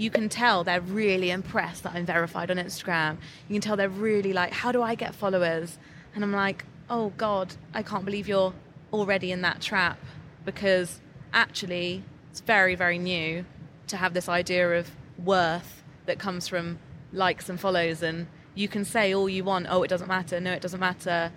you 0.00 0.08
can 0.10 0.30
tell 0.30 0.64
they're 0.64 0.80
really 0.80 1.30
impressed 1.30 1.82
that 1.82 1.92
I'm 1.94 2.06
verified 2.06 2.50
on 2.50 2.56
Instagram. 2.56 3.18
You 3.48 3.54
can 3.56 3.60
tell 3.60 3.76
they're 3.76 3.90
really 3.90 4.32
like, 4.32 4.50
how 4.50 4.72
do 4.72 4.80
I 4.82 4.94
get 4.94 5.14
followers? 5.14 5.78
And 6.14 6.24
I'm 6.24 6.32
like, 6.32 6.64
oh 6.88 7.12
God, 7.18 7.54
I 7.74 7.82
can't 7.82 8.06
believe 8.06 8.26
you're 8.26 8.54
already 8.94 9.30
in 9.30 9.42
that 9.42 9.60
trap 9.60 9.98
because 10.46 11.02
actually 11.34 12.02
it's 12.30 12.40
very, 12.40 12.74
very 12.74 12.96
new 12.96 13.44
to 13.88 13.98
have 13.98 14.14
this 14.14 14.26
idea 14.26 14.72
of 14.78 14.90
worth 15.22 15.82
that 16.06 16.18
comes 16.18 16.48
from 16.48 16.78
likes 17.12 17.50
and 17.50 17.60
follows. 17.60 18.02
And 18.02 18.26
you 18.54 18.68
can 18.68 18.86
say 18.86 19.12
all 19.12 19.28
you 19.28 19.44
want, 19.44 19.66
oh, 19.68 19.82
it 19.82 19.88
doesn't 19.88 20.08
matter, 20.08 20.40
no, 20.40 20.52
it 20.52 20.62
doesn't 20.62 20.80
matter. 20.80 21.30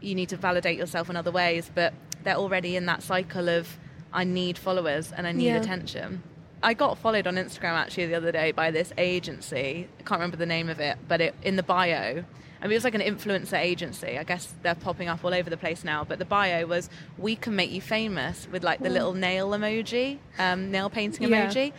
You 0.00 0.14
need 0.14 0.30
to 0.30 0.38
validate 0.38 0.78
yourself 0.78 1.10
in 1.10 1.16
other 1.16 1.30
ways, 1.30 1.70
but 1.74 1.92
they're 2.24 2.36
already 2.36 2.76
in 2.76 2.86
that 2.86 3.02
cycle 3.02 3.50
of 3.50 3.76
I 4.10 4.24
need 4.24 4.56
followers 4.56 5.12
and 5.12 5.26
I 5.26 5.32
need 5.32 5.48
Yeah. 5.48 5.56
attention. 5.58 6.22
I 6.62 6.74
got 6.74 6.98
followed 6.98 7.26
on 7.26 7.36
Instagram 7.36 7.72
actually 7.72 8.06
the 8.06 8.14
other 8.14 8.32
day 8.32 8.52
by 8.52 8.70
this 8.70 8.92
agency. 8.98 9.88
I 9.98 10.02
can't 10.02 10.18
remember 10.20 10.36
the 10.36 10.46
name 10.46 10.68
of 10.68 10.78
it, 10.80 10.98
but 11.08 11.20
it 11.20 11.34
in 11.42 11.56
the 11.56 11.62
bio. 11.62 12.24
I 12.62 12.64
mean, 12.64 12.72
it 12.72 12.74
was 12.74 12.84
like 12.84 12.94
an 12.94 13.00
influencer 13.00 13.58
agency. 13.58 14.18
I 14.18 14.24
guess 14.24 14.52
they're 14.62 14.74
popping 14.74 15.08
up 15.08 15.24
all 15.24 15.32
over 15.32 15.48
the 15.48 15.56
place 15.56 15.82
now. 15.84 16.04
But 16.04 16.18
the 16.18 16.26
bio 16.26 16.66
was, 16.66 16.90
"We 17.16 17.34
can 17.34 17.56
make 17.56 17.70
you 17.70 17.80
famous" 17.80 18.46
with 18.52 18.62
like 18.62 18.82
the 18.82 18.90
little 18.90 19.14
nail 19.14 19.50
emoji, 19.50 20.18
um, 20.38 20.70
nail 20.70 20.90
painting 20.90 21.30
Yeah. 21.30 21.46
emoji. 21.46 21.72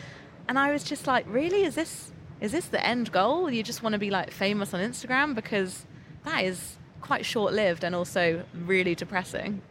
And 0.48 0.58
I 0.58 0.72
was 0.72 0.84
just 0.84 1.06
like, 1.06 1.26
"Really? 1.28 1.64
Is 1.64 1.76
this 1.76 2.12
is 2.40 2.52
this 2.52 2.66
the 2.66 2.84
end 2.84 3.12
goal? 3.12 3.52
You 3.52 3.62
just 3.62 3.84
want 3.84 3.94
to 3.94 4.00
be 4.00 4.10
like 4.10 4.32
famous 4.32 4.74
on 4.74 4.80
Instagram 4.80 5.36
because 5.36 5.86
that 6.24 6.44
is 6.44 6.78
quite 7.02 7.24
short 7.24 7.54
lived 7.54 7.84
and 7.84 7.94
also 7.94 8.44
really 8.56 8.96
depressing." 8.96 9.62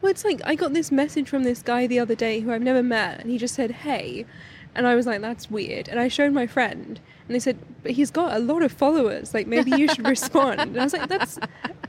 Well, 0.00 0.10
it's 0.10 0.24
like 0.24 0.40
I 0.44 0.54
got 0.54 0.72
this 0.72 0.90
message 0.90 1.28
from 1.28 1.44
this 1.44 1.62
guy 1.62 1.86
the 1.86 1.98
other 1.98 2.14
day 2.14 2.40
who 2.40 2.52
I've 2.52 2.62
never 2.62 2.82
met, 2.82 3.20
and 3.20 3.30
he 3.30 3.38
just 3.38 3.54
said, 3.54 3.70
"Hey," 3.70 4.24
And 4.72 4.86
I 4.86 4.94
was 4.94 5.04
like, 5.04 5.20
that's 5.20 5.50
weird. 5.50 5.88
And 5.88 5.98
I 5.98 6.06
showed 6.06 6.32
my 6.32 6.46
friend, 6.46 7.00
and 7.26 7.34
they 7.34 7.40
said, 7.40 7.58
but 7.82 7.90
he's 7.90 8.12
got 8.12 8.36
a 8.36 8.38
lot 8.38 8.62
of 8.62 8.70
followers. 8.70 9.34
Like, 9.34 9.48
maybe 9.48 9.72
you 9.72 9.88
should 9.88 10.06
respond. 10.16 10.60
And 10.60 10.78
I 10.80 10.84
was 10.84 10.92
like, 10.92 11.08
that's 11.08 11.40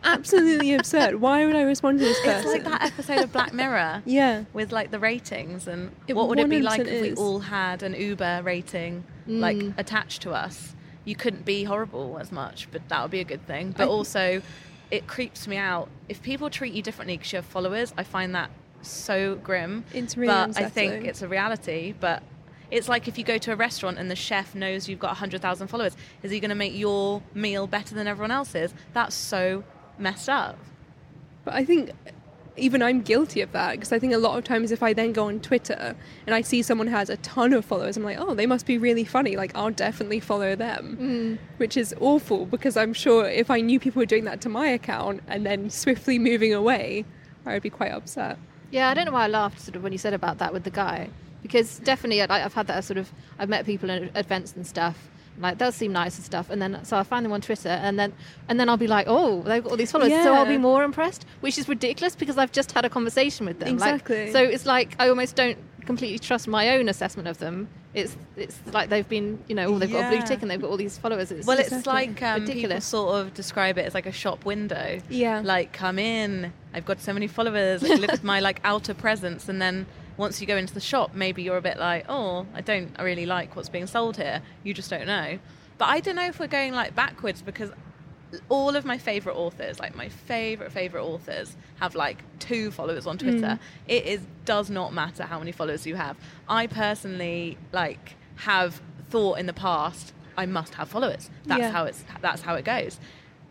absolutely 0.03 0.73
absurd. 0.73 1.15
Why 1.21 1.45
would 1.45 1.55
I 1.55 1.61
respond 1.61 1.99
to 1.99 2.05
this 2.05 2.19
person? 2.21 2.39
It's 2.39 2.47
like 2.51 2.63
that 2.63 2.83
episode 2.91 3.19
of 3.19 3.31
Black 3.31 3.53
Mirror. 3.53 4.01
Yeah. 4.07 4.45
With 4.53 4.71
like 4.71 4.89
the 4.89 4.97
ratings 4.97 5.67
and 5.67 5.91
It 6.07 6.15
what 6.15 6.27
would 6.29 6.39
it 6.39 6.49
be 6.49 6.61
like 6.63 6.81
100% 6.81 6.87
if 6.87 7.01
we 7.03 7.13
all 7.13 7.39
had 7.39 7.83
an 7.83 7.93
Uber 7.93 8.41
rating 8.43 9.03
like 9.27 9.57
Mm. 9.57 9.77
attached 9.77 10.23
to 10.23 10.31
us? 10.31 10.73
You 11.05 11.15
couldn't 11.15 11.45
be 11.45 11.63
horrible 11.65 12.17
as 12.19 12.31
much, 12.31 12.67
but 12.71 12.87
that 12.89 13.01
would 13.03 13.11
be 13.11 13.19
a 13.19 13.23
good 13.25 13.45
thing. 13.45 13.75
But 13.77 13.83
I- 13.83 13.87
also, 13.87 14.41
it 14.91 15.07
creeps 15.07 15.47
me 15.47 15.57
out 15.57 15.89
if 16.09 16.21
people 16.21 16.49
treat 16.49 16.73
you 16.73 16.81
differently 16.81 17.17
because 17.17 17.31
you 17.31 17.37
have 17.37 17.45
followers. 17.45 17.93
I 17.97 18.03
find 18.03 18.35
that 18.35 18.51
so 18.81 19.35
grim. 19.35 19.85
It's 19.93 20.17
really 20.17 20.33
but 20.33 20.57
I 20.57 20.69
think 20.69 21.05
it's 21.05 21.21
a 21.21 21.27
reality. 21.27 21.93
But 21.97 22.21
it's 22.69 22.89
like 22.89 23.07
if 23.07 23.17
you 23.17 23.23
go 23.23 23.37
to 23.37 23.53
a 23.53 23.55
restaurant 23.55 23.97
and 23.97 24.11
the 24.11 24.15
chef 24.15 24.53
knows 24.53 24.89
you've 24.89 24.99
got 24.99 25.11
100,000 25.11 25.67
followers, 25.67 25.95
is 26.23 26.31
he 26.31 26.39
going 26.39 26.49
to 26.49 26.55
make 26.55 26.77
your 26.77 27.23
meal 27.33 27.67
better 27.67 27.95
than 27.95 28.07
everyone 28.07 28.31
else's? 28.31 28.73
That's 28.93 29.15
so 29.15 29.63
messed 29.97 30.29
up. 30.29 30.57
But 31.45 31.53
I 31.55 31.65
think 31.65 31.91
even 32.57 32.81
I'm 32.81 33.01
guilty 33.01 33.41
of 33.41 33.51
that 33.53 33.71
because 33.71 33.91
I 33.91 33.99
think 33.99 34.13
a 34.13 34.17
lot 34.17 34.37
of 34.37 34.43
times 34.43 34.71
if 34.71 34.83
I 34.83 34.93
then 34.93 35.13
go 35.13 35.25
on 35.27 35.39
Twitter 35.39 35.95
and 36.25 36.35
I 36.35 36.41
see 36.41 36.61
someone 36.61 36.87
has 36.87 37.09
a 37.09 37.17
ton 37.17 37.53
of 37.53 37.65
followers, 37.65 37.97
I'm 37.97 38.03
like, 38.03 38.19
oh, 38.19 38.33
they 38.33 38.45
must 38.45 38.65
be 38.65 38.77
really 38.77 39.05
funny. 39.05 39.35
Like, 39.35 39.51
I'll 39.55 39.71
definitely 39.71 40.19
follow 40.19 40.55
them, 40.55 40.97
mm. 40.99 41.57
which 41.57 41.77
is 41.77 41.95
awful 41.99 42.45
because 42.45 42.75
I'm 42.75 42.93
sure 42.93 43.25
if 43.25 43.49
I 43.49 43.61
knew 43.61 43.79
people 43.79 44.01
were 44.01 44.05
doing 44.05 44.25
that 44.25 44.41
to 44.41 44.49
my 44.49 44.67
account 44.67 45.21
and 45.27 45.45
then 45.45 45.69
swiftly 45.69 46.19
moving 46.19 46.53
away, 46.53 47.05
I 47.45 47.53
would 47.53 47.63
be 47.63 47.69
quite 47.69 47.91
upset. 47.91 48.37
Yeah, 48.69 48.89
I 48.89 48.93
don't 48.93 49.05
know 49.05 49.11
why 49.11 49.25
I 49.25 49.27
laughed 49.27 49.59
sort 49.59 49.75
of 49.75 49.83
when 49.83 49.91
you 49.91 49.97
said 49.97 50.13
about 50.13 50.37
that 50.39 50.53
with 50.53 50.63
the 50.63 50.69
guy 50.69 51.09
because 51.41 51.79
definitely 51.79 52.21
I've 52.21 52.53
had 52.53 52.67
that 52.67 52.83
sort 52.83 52.97
of 52.97 53.11
I've 53.39 53.49
met 53.49 53.65
people 53.65 53.89
in 53.89 54.11
events 54.15 54.53
and 54.55 54.65
stuff. 54.65 55.09
Like 55.39 55.57
they'll 55.57 55.71
seem 55.71 55.91
nice 55.91 56.17
and 56.17 56.25
stuff, 56.25 56.49
and 56.49 56.61
then 56.61 56.83
so 56.83 56.97
I 56.97 57.03
find 57.03 57.25
them 57.25 57.31
on 57.31 57.41
Twitter, 57.41 57.69
and 57.69 57.97
then 57.97 58.13
and 58.49 58.59
then 58.59 58.69
I'll 58.69 58.77
be 58.77 58.87
like, 58.87 59.05
oh, 59.09 59.41
they've 59.43 59.63
got 59.63 59.71
all 59.71 59.77
these 59.77 59.91
followers, 59.91 60.11
so 60.23 60.33
I'll 60.33 60.45
be 60.45 60.57
more 60.57 60.83
impressed, 60.83 61.25
which 61.39 61.57
is 61.57 61.67
ridiculous 61.67 62.15
because 62.15 62.37
I've 62.37 62.51
just 62.51 62.71
had 62.73 62.85
a 62.85 62.89
conversation 62.89 63.45
with 63.45 63.59
them. 63.59 63.77
Like, 63.77 63.93
Exactly. 63.93 64.31
so 64.31 64.39
it's 64.43 64.65
like 64.65 64.95
I 64.99 65.09
almost 65.09 65.35
don't 65.35 65.57
completely 65.85 66.19
trust 66.19 66.47
my 66.47 66.77
own 66.77 66.87
assessment 66.89 67.27
of 67.27 67.37
them. 67.39 67.67
It's 67.93 68.15
it's 68.37 68.57
like 68.71 68.89
they've 68.89 69.07
been, 69.07 69.43
you 69.47 69.55
know, 69.55 69.65
oh, 69.73 69.79
they've 69.79 69.91
got 69.91 70.05
a 70.05 70.15
blue 70.15 70.25
tick 70.25 70.41
and 70.41 70.49
they've 70.51 70.61
got 70.61 70.69
all 70.69 70.77
these 70.77 70.97
followers. 70.97 71.31
It's 71.31 71.45
well, 71.47 71.59
it's 71.59 71.85
like 71.85 72.21
um, 72.21 72.45
people 72.45 72.79
sort 72.79 73.15
of 73.15 73.33
describe 73.33 73.77
it 73.77 73.85
as 73.85 73.93
like 73.93 74.05
a 74.05 74.11
shop 74.11 74.45
window. 74.45 75.01
Yeah. 75.09 75.41
Like, 75.43 75.73
come 75.73 75.99
in. 75.99 76.53
I've 76.73 76.85
got 76.85 77.01
so 77.01 77.11
many 77.13 77.27
followers. 77.27 77.83
Like, 77.83 77.99
look 77.99 78.13
at 78.13 78.23
my 78.23 78.39
like 78.39 78.61
outer 78.63 78.93
presence, 78.93 79.49
and 79.49 79.61
then 79.61 79.87
once 80.21 80.39
you 80.39 80.45
go 80.45 80.55
into 80.55 80.73
the 80.73 80.79
shop, 80.79 81.15
maybe 81.15 81.41
you're 81.41 81.57
a 81.57 81.61
bit 81.61 81.77
like, 81.79 82.05
oh, 82.07 82.45
I 82.53 82.61
don't 82.61 82.95
really 82.99 83.25
like 83.25 83.55
what's 83.55 83.69
being 83.69 83.87
sold 83.87 84.17
here. 84.17 84.41
You 84.63 84.71
just 84.73 84.89
don't 84.89 85.07
know. 85.07 85.39
But 85.79 85.85
I 85.89 85.99
don't 85.99 86.15
know 86.15 86.27
if 86.27 86.39
we're 86.39 86.45
going 86.47 86.73
like 86.73 86.93
backwards 86.95 87.41
because 87.41 87.71
all 88.47 88.75
of 88.75 88.85
my 88.85 88.99
favorite 88.99 89.35
authors, 89.35 89.79
like 89.79 89.95
my 89.95 90.09
favorite 90.09 90.71
favorite 90.71 91.03
authors, 91.03 91.57
have 91.79 91.95
like 91.95 92.19
two 92.37 92.69
followers 92.69 93.07
on 93.07 93.17
Twitter. 93.17 93.53
Mm. 93.57 93.59
It 93.87 94.05
is 94.05 94.21
does 94.45 94.69
not 94.69 94.93
matter 94.93 95.23
how 95.23 95.39
many 95.39 95.51
followers 95.51 95.87
you 95.87 95.95
have. 95.95 96.15
I 96.47 96.67
personally 96.67 97.57
like 97.71 98.15
have 98.35 98.79
thought 99.09 99.39
in 99.39 99.47
the 99.47 99.53
past 99.53 100.13
I 100.37 100.45
must 100.45 100.75
have 100.75 100.87
followers. 100.87 101.31
That's 101.47 101.59
Yeah. 101.61 101.71
how 101.71 101.85
it's 101.85 102.03
that's 102.21 102.43
how 102.43 102.53
it 102.55 102.63
goes. 102.63 102.99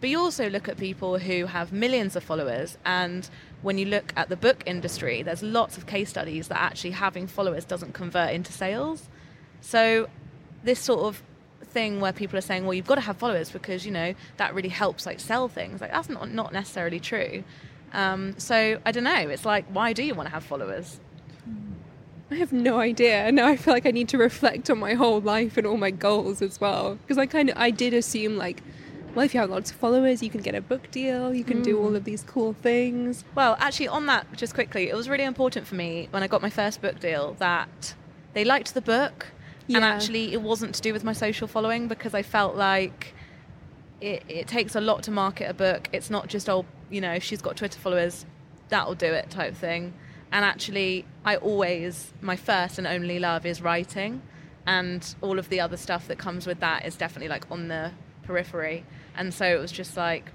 But 0.01 0.09
you 0.09 0.19
also 0.19 0.49
look 0.49 0.67
at 0.69 0.79
people 0.79 1.19
who 1.19 1.47
have 1.47 1.73
millions 1.73 2.17
of 2.17 2.23
followers, 2.25 2.79
and 2.87 3.29
when 3.63 3.79
you 3.79 3.87
look 3.87 4.13
at 4.17 4.29
the 4.29 4.37
book 4.37 4.63
industry, 4.67 5.23
there's 5.23 5.43
lots 5.43 5.77
of 5.77 5.87
case 5.87 6.09
studies 6.09 6.49
that 6.49 6.59
actually 6.59 6.93
having 6.93 7.27
followers 7.27 7.65
doesn't 7.65 7.93
convert 7.93 8.31
into 8.33 8.53
sales. 8.53 9.09
So 9.61 10.09
this 10.65 10.81
sort 10.81 11.01
of 11.01 11.23
thing 11.63 12.01
where 12.01 12.13
people 12.13 12.39
are 12.39 12.43
saying, 12.43 12.65
well, 12.65 12.75
you've 12.75 12.87
got 12.87 12.97
to 12.97 13.01
have 13.03 13.17
followers 13.17 13.51
because 13.51 13.85
you 13.85 13.93
know 13.93 14.15
that 14.37 14.55
really 14.55 14.69
helps 14.69 15.07
like 15.07 15.21
sell 15.21 15.49
things. 15.49 15.81
Like 15.81 15.93
that's 15.93 16.09
not 16.09 16.31
not 16.31 16.53
necessarily 16.53 17.01
true. 17.01 17.45
Um, 17.93 18.39
so 18.39 18.81
I 18.85 18.93
don't 18.93 19.05
know. 19.05 19.29
It's 19.29 19.45
like, 19.45 19.67
why 19.67 19.93
do 19.93 20.03
you 20.03 20.15
want 20.15 20.29
to 20.29 20.33
have 20.33 20.45
followers? 20.45 21.01
I 22.31 22.37
have 22.37 22.53
no 22.53 22.79
idea. 22.79 23.33
Now 23.33 23.47
I 23.47 23.57
feel 23.57 23.75
like 23.75 23.87
I 23.87 23.91
need 23.91 24.09
to 24.11 24.19
reflect 24.19 24.71
on 24.71 24.79
my 24.79 24.95
whole 24.95 25.21
life 25.21 25.57
and 25.57 25.67
all 25.67 25.77
my 25.77 25.91
goals 25.91 26.43
as 26.43 26.61
well. 26.61 26.95
Because 26.95 27.19
I 27.19 27.27
kind 27.27 27.51
of 27.51 27.57
I 27.59 27.71
did 27.71 27.93
assume 27.93 28.37
like, 28.37 28.63
well, 29.15 29.25
if 29.25 29.35
you 29.35 29.41
have 29.41 29.51
lots 29.51 29.71
of 29.71 29.77
followers, 29.77 30.23
you 30.23 30.31
can 30.31 30.41
get 30.41 30.55
a 30.55 30.61
book 30.61 30.91
deal, 30.91 31.35
you 31.35 31.45
can 31.45 31.63
do 31.63 31.79
all 31.79 31.91
mm. 31.91 31.97
of 31.97 32.05
these 32.05 32.23
cool 32.23 32.53
things. 32.53 33.25
Well, 33.35 33.57
actually, 33.59 33.89
on 33.89 34.07
that, 34.07 34.27
just 34.35 34.55
quickly, 34.55 34.89
it 34.89 34.95
was 34.95 35.09
really 35.09 35.25
important 35.25 35.67
for 35.67 35.75
me 35.75 36.09
when 36.11 36.23
I 36.23 36.27
got 36.27 36.43
my 36.43 36.51
first 36.51 36.81
book 36.81 37.01
deal 37.01 37.35
that 37.39 37.95
they 38.35 38.45
liked 38.45 38.75
the 38.75 38.81
book, 38.81 39.27
and 39.69 39.85
actually, 39.85 40.33
it 40.33 40.43
wasn't 40.43 40.75
to 40.75 40.81
do 40.81 40.93
with 40.93 41.05
my 41.05 41.13
social 41.13 41.47
following 41.47 41.87
because 41.87 42.15
I 42.15 42.23
felt 42.23 42.57
like 42.57 43.15
it, 44.01 44.25
it 44.29 44.47
takes 44.49 44.75
a 44.75 44.81
lot 44.81 45.03
to 45.05 45.11
market 45.11 45.49
a 45.49 45.55
book. 45.55 45.89
It's 45.93 46.11
not 46.11 46.29
just 46.29 46.49
oh, 46.49 46.65
you 46.91 47.01
know, 47.01 47.13
if 47.13 47.23
she's 47.23 47.43
got 47.43 47.57
Twitter 47.57 47.79
followers, 47.79 48.27
that'll 48.69 48.95
do 48.95 49.13
it 49.13 49.31
type 49.31 49.55
thing. 49.55 49.95
And 50.33 50.45
actually, 50.45 51.05
I 51.25 51.37
always 51.37 52.13
my 52.21 52.37
first 52.37 52.79
and 52.79 52.87
only 52.87 53.19
love 53.19 53.47
is 53.47 53.63
writing, 53.63 54.23
and 54.67 55.15
all 55.21 55.39
of 55.39 55.49
the 55.49 55.61
other 55.61 55.77
stuff 55.77 56.09
that 56.09 56.19
comes 56.19 56.47
with 56.47 56.61
that 56.61 56.85
is 56.85 56.97
definitely 56.97 57.29
like 57.29 57.51
on 57.51 57.69
the 57.69 57.93
periphery. 58.25 58.85
And 59.21 59.35
so 59.35 59.45
it 59.45 59.61
was 59.61 59.71
just 59.71 59.99
like 59.99 60.33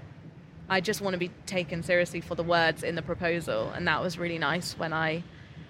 I 0.68 0.80
just 0.80 1.00
want 1.00 1.14
to 1.14 1.18
be 1.18 1.30
taken 1.44 1.82
seriously 1.82 2.20
for 2.20 2.36
the 2.36 2.44
words 2.44 2.84
in 2.84 2.94
the 2.94 3.02
proposal, 3.02 3.70
and 3.74 3.86
that 3.88 4.00
was 4.00 4.16
really 4.16 4.38
nice 4.38 4.78
when 4.78 4.92
I 4.92 5.24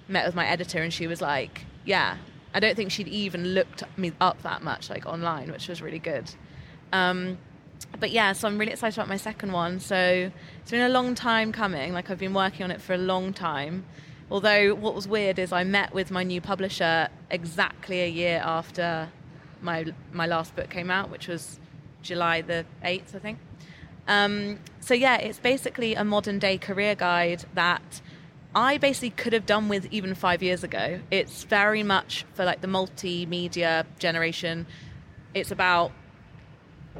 met 0.06 0.26
with 0.26 0.34
my 0.34 0.46
editor, 0.46 0.82
and 0.82 0.92
she 0.92 1.06
was 1.06 1.20
like, 1.20 1.62
"Yeah." 1.84 2.18
I 2.54 2.60
don't 2.60 2.74
think 2.74 2.90
she'd 2.90 3.08
even 3.08 3.48
looked 3.48 3.82
me 3.98 4.12
up 4.18 4.40
that 4.42 4.62
much, 4.62 4.88
like 4.88 5.04
online, 5.04 5.50
which 5.52 5.68
was 5.68 5.82
really 5.82 5.98
good. 5.98 6.30
Um, 6.90 7.36
but 8.00 8.10
yeah, 8.10 8.32
so 8.32 8.48
I'm 8.48 8.56
really 8.56 8.72
excited 8.72 8.98
about 8.98 9.08
my 9.08 9.18
second 9.18 9.52
one. 9.52 9.78
So 9.78 10.30
it's 10.62 10.70
been 10.70 10.80
a 10.80 10.88
long 10.88 11.14
time 11.14 11.52
coming. 11.52 11.92
Like 11.92 12.10
I've 12.10 12.18
been 12.18 12.32
working 12.32 12.64
on 12.64 12.70
it 12.70 12.80
for 12.80 12.94
a 12.94 12.98
long 12.98 13.34
time. 13.34 13.84
Although 14.30 14.74
what 14.74 14.94
was 14.94 15.06
weird 15.06 15.38
is 15.38 15.52
I 15.52 15.64
met 15.64 15.92
with 15.92 16.10
my 16.10 16.22
new 16.22 16.40
publisher 16.40 17.08
exactly 17.30 18.00
a 18.00 18.08
year 18.08 18.40
after 18.42 19.10
my 19.60 19.92
my 20.12 20.26
last 20.26 20.56
book 20.56 20.70
came 20.70 20.90
out, 20.90 21.10
which 21.10 21.28
was 21.28 21.60
July 22.06 22.42
the 22.42 22.64
eighth, 22.82 23.14
I 23.14 23.18
think. 23.18 23.38
Um, 24.08 24.60
so 24.80 24.94
yeah, 24.94 25.16
it's 25.16 25.38
basically 25.38 25.94
a 25.94 26.04
modern 26.04 26.38
day 26.38 26.58
career 26.58 26.94
guide 26.94 27.44
that 27.54 28.00
I 28.54 28.78
basically 28.78 29.10
could 29.10 29.32
have 29.32 29.46
done 29.46 29.68
with 29.68 29.86
even 29.90 30.14
five 30.14 30.42
years 30.42 30.64
ago. 30.64 31.00
It's 31.10 31.44
very 31.44 31.82
much 31.82 32.24
for 32.34 32.44
like 32.44 32.60
the 32.60 32.68
multimedia 32.68 33.84
generation. 33.98 34.66
It's 35.34 35.50
about 35.50 35.92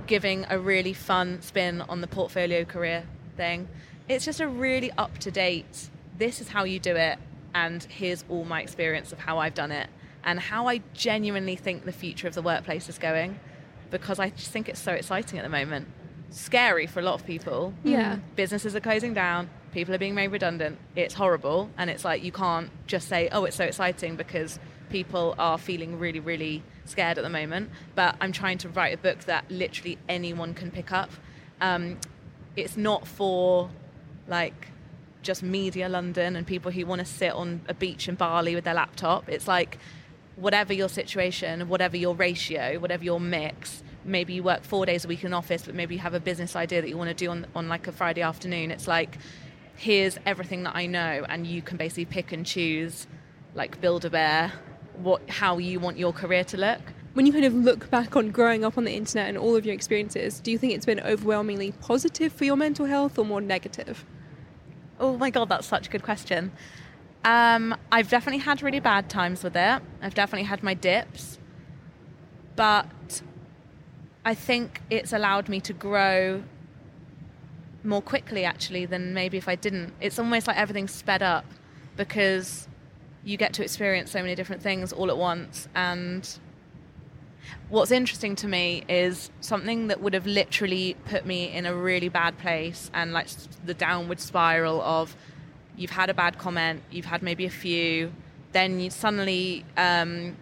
giving 0.07 0.45
a 0.51 0.59
really 0.59 0.93
fun 0.93 1.41
spin 1.41 1.81
on 1.83 2.01
the 2.01 2.07
portfolio 2.07 2.65
career 2.65 3.05
thing. 3.37 3.69
It's 4.09 4.25
just 4.25 4.41
a 4.41 4.49
really 4.49 4.93
up 4.93 5.17
to 5.19 5.31
date, 5.31 5.89
this 6.19 6.41
is 6.41 6.49
how 6.49 6.65
you 6.65 6.79
do 6.79 6.95
it, 6.95 7.19
and 7.55 7.83
here's 7.85 8.25
all 8.29 8.45
my 8.45 8.61
experience 8.61 9.13
of 9.13 9.19
how 9.19 9.39
I've 9.39 9.55
done 9.55 9.73
it, 9.73 9.89
and 10.23 10.39
how 10.39 10.69
I 10.69 10.83
genuinely 10.93 11.57
think 11.57 11.85
the 11.85 11.93
future 11.93 12.29
of 12.29 12.35
the 12.35 12.43
workplace 12.43 12.89
is 12.89 12.99
going, 12.99 13.41
because 13.91 14.19
I 14.19 14.31
just 14.31 14.51
think 14.51 14.69
it's 14.69 14.81
so 14.81 14.93
exciting 14.93 15.39
at 15.39 15.43
the 15.43 15.49
moment. 15.49 15.89
Scary 16.31 16.87
for 16.87 17.01
a 17.01 17.03
lot 17.03 17.15
of 17.15 17.27
people. 17.27 17.73
Yeah. 17.85 18.19
Businesses 18.35 18.75
are 18.75 18.81
closing 18.81 19.15
down, 19.15 19.49
people 19.73 19.95
are 19.95 19.99
being 19.99 20.15
made 20.15 20.29
redundant. 20.29 20.79
It's 20.95 21.15
horrible, 21.15 21.71
and 21.77 21.91
it's 21.91 22.05
like 22.05 22.23
you 22.23 22.33
can't 22.33 22.71
just 22.87 23.09
say, 23.09 23.29
oh, 23.31 23.45
it's 23.45 23.57
so 23.57 23.65
exciting 23.65 24.17
because 24.17 24.59
people 24.89 25.35
are 25.39 25.59
feeling 25.59 25.99
really, 25.99 26.21
really 26.21 26.63
scared 26.85 27.19
at 27.19 27.25
the 27.25 27.31
moment. 27.31 27.71
But 27.95 28.17
I'm 28.21 28.33
trying 28.33 28.59
to 28.59 28.69
write 28.69 28.95
a 28.95 28.99
book 28.99 29.21
that 29.25 29.51
literally 29.51 29.99
anyone 30.09 30.55
can 30.55 30.71
pick 30.71 30.93
up. 30.93 31.11
Um, 31.61 31.99
it's 32.57 32.77
not 32.77 33.07
for 33.07 33.71
like 34.29 34.69
just 35.23 35.43
media 35.43 35.89
London 35.89 36.37
and 36.37 36.47
people 36.47 36.71
who 36.71 36.87
want 36.87 37.01
to 37.01 37.05
sit 37.05 37.33
on 37.33 37.61
a 37.69 37.75
beach 37.75 38.09
in 38.09 38.15
Bali 38.15 38.55
with 38.55 38.65
their 38.65 38.75
laptop. 38.75 39.29
It's 39.29 39.49
like 39.49 39.79
whatever 40.37 40.73
your 40.73 40.89
situation, 40.89 41.69
whatever 41.69 41.97
your 41.97 42.15
ratio, 42.15 42.79
whatever 42.79 43.05
your 43.05 43.19
mix. 43.19 43.83
Maybe 44.05 44.35
you 44.35 44.43
work 44.43 44.63
four 44.63 44.87
days 44.87 45.05
a 45.05 45.09
week 45.09 45.25
in 45.25 45.33
office, 45.33 45.63
but 45.65 45.75
maybe 45.75 45.97
you 45.97 46.01
have 46.01 46.15
a 46.15 46.21
business 46.21 46.55
idea 46.55 46.81
that 46.83 46.89
you 46.89 46.97
want 46.97 47.09
to 47.09 47.15
do 47.15 47.31
on, 47.31 47.47
on 47.55 47.69
like 47.69 47.89
a 47.89 47.93
Friday 47.93 48.23
afternoon. 48.23 48.71
It's 48.71 48.87
like, 48.87 49.19
here's 49.75 50.19
everything 50.25 50.63
that 50.63 50.77
I 50.77 50.87
know, 50.87 51.25
and 51.29 51.47
you 51.47 51.63
can 51.63 51.77
basically 51.77 52.05
pick 52.05 52.33
and 52.33 52.47
choose, 52.47 53.07
like 53.55 53.81
build 53.81 54.05
a 54.05 54.11
bear, 54.11 54.53
what 54.97 55.29
how 55.29 55.59
you 55.59 55.81
want 55.81 55.99
your 55.99 56.13
career 56.13 56.45
to 56.45 56.57
look. 56.57 56.81
When 57.15 57.25
you 57.27 57.33
kind 57.33 57.47
of 57.47 57.55
look 57.55 57.91
back 57.91 58.15
on 58.15 58.31
growing 58.31 58.63
up 58.63 58.77
on 58.77 58.85
the 58.85 58.93
internet 58.93 59.29
and 59.29 59.39
all 59.39 59.57
of 59.57 59.65
your 59.65 59.75
experiences, 59.75 60.39
do 60.39 60.51
you 60.51 60.59
think 60.59 60.75
it's 60.75 60.87
been 60.87 61.01
overwhelmingly 61.01 61.73
positive 61.73 62.33
for 62.33 62.45
your 62.45 62.57
mental 62.57 62.85
health 62.85 63.19
or 63.19 63.25
more 63.25 63.41
negative? 63.41 64.05
Oh 65.01 65.17
my 65.17 65.31
god, 65.31 65.49
that's 65.49 65.67
such 65.67 65.89
a 65.89 65.91
good 65.91 66.03
question. 66.03 66.53
Um, 67.27 67.77
I've 67.91 68.09
definitely 68.09 68.39
had 68.39 68.63
really 68.63 68.79
bad 68.79 69.11
times 69.11 69.43
with 69.43 69.57
it. 69.57 69.83
I've 70.01 70.15
definitely 70.15 70.47
had 70.47 70.63
my 70.63 70.75
dips, 70.75 71.41
but 72.55 73.21
I 74.25 74.33
think 74.33 74.81
it's 74.91 75.13
allowed 75.13 75.49
me 75.49 75.61
to 75.63 75.73
grow 75.73 76.45
more 77.83 78.01
quickly 78.01 78.45
actually 78.45 78.87
than 78.87 79.13
maybe 79.13 79.37
if 79.39 79.49
I 79.49 79.57
didn't. 79.57 79.93
It's 80.01 80.21
almost 80.21 80.47
like 80.47 80.57
everything's 80.57 80.93
sped 80.93 81.21
up 81.21 81.45
because 81.97 82.69
you 83.25 83.37
get 83.37 83.53
to 83.55 83.65
experience 83.65 84.13
so 84.13 84.21
many 84.21 84.37
different 84.37 84.63
things 84.63 84.93
all 84.93 85.11
at 85.11 85.19
once. 85.19 85.67
And 85.75 86.29
what's 87.71 87.91
interesting 87.91 88.37
to 88.37 88.47
me 88.47 88.85
is 88.89 89.33
something 89.41 89.89
that 89.89 90.01
would 90.01 90.15
have 90.15 90.27
literally 90.27 90.97
put 91.07 91.27
me 91.27 91.53
in 91.53 91.67
a 91.67 91.75
really 91.75 92.09
bad 92.09 92.39
place 92.39 92.89
and 92.95 93.13
like 93.13 93.27
the 93.65 93.75
downward 93.75 94.21
spiral 94.21 94.81
of 94.81 95.17
you've 95.77 95.91
had 95.91 96.11
a 96.11 96.15
bad 96.15 96.39
comment, 96.39 96.83
you've 96.91 97.05
had 97.07 97.23
maybe 97.23 97.47
a 97.47 97.51
few, 97.51 98.13
then 98.53 98.81
you 98.81 98.91
suddenly 98.91 99.65
um, 99.77 100.37